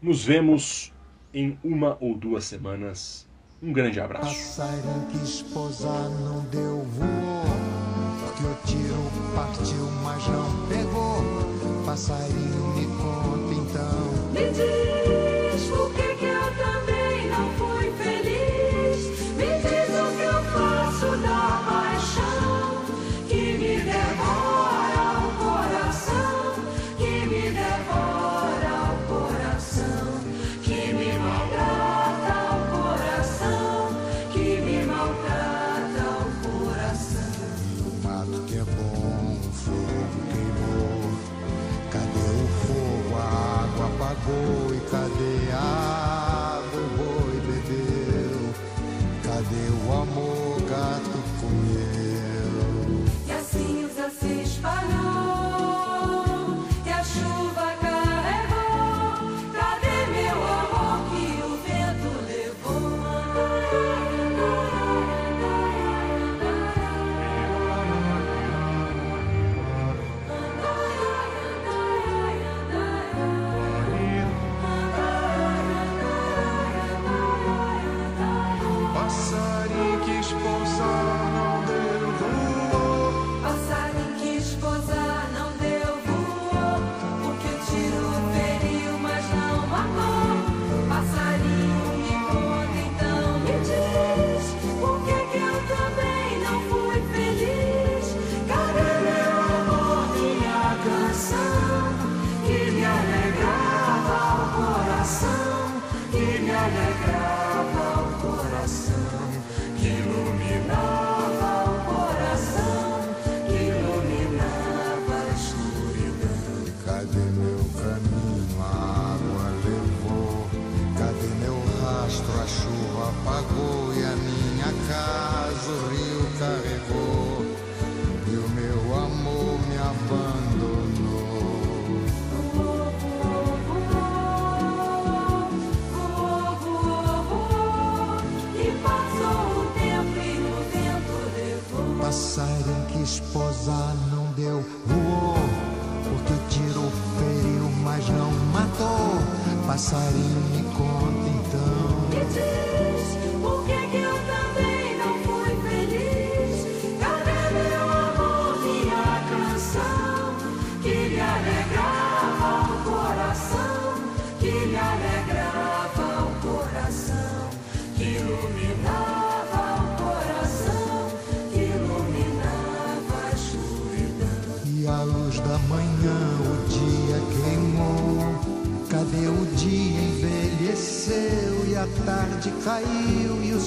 [0.00, 0.92] Nos vemos
[1.34, 3.25] em uma ou duas semanas.
[3.66, 4.26] Um grande abraço.
[4.26, 7.44] Passarinho que esposar não deu voo,
[8.20, 11.84] porque o tiro partiu, mas não pegou.
[11.84, 14.12] Passarinho me conta então.
[14.32, 15.05] Me diz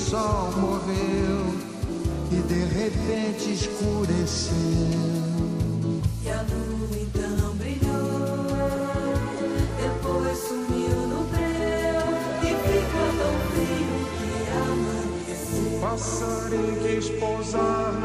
[0.10, 1.54] O sol morreu
[2.32, 4.56] e de repente escureceu.
[6.24, 8.58] E a lua então brilhou,
[9.78, 12.08] depois sumiu no breu
[12.42, 15.78] e ficou tão frio que amanheceu.
[15.80, 17.99] Passarinho que pousar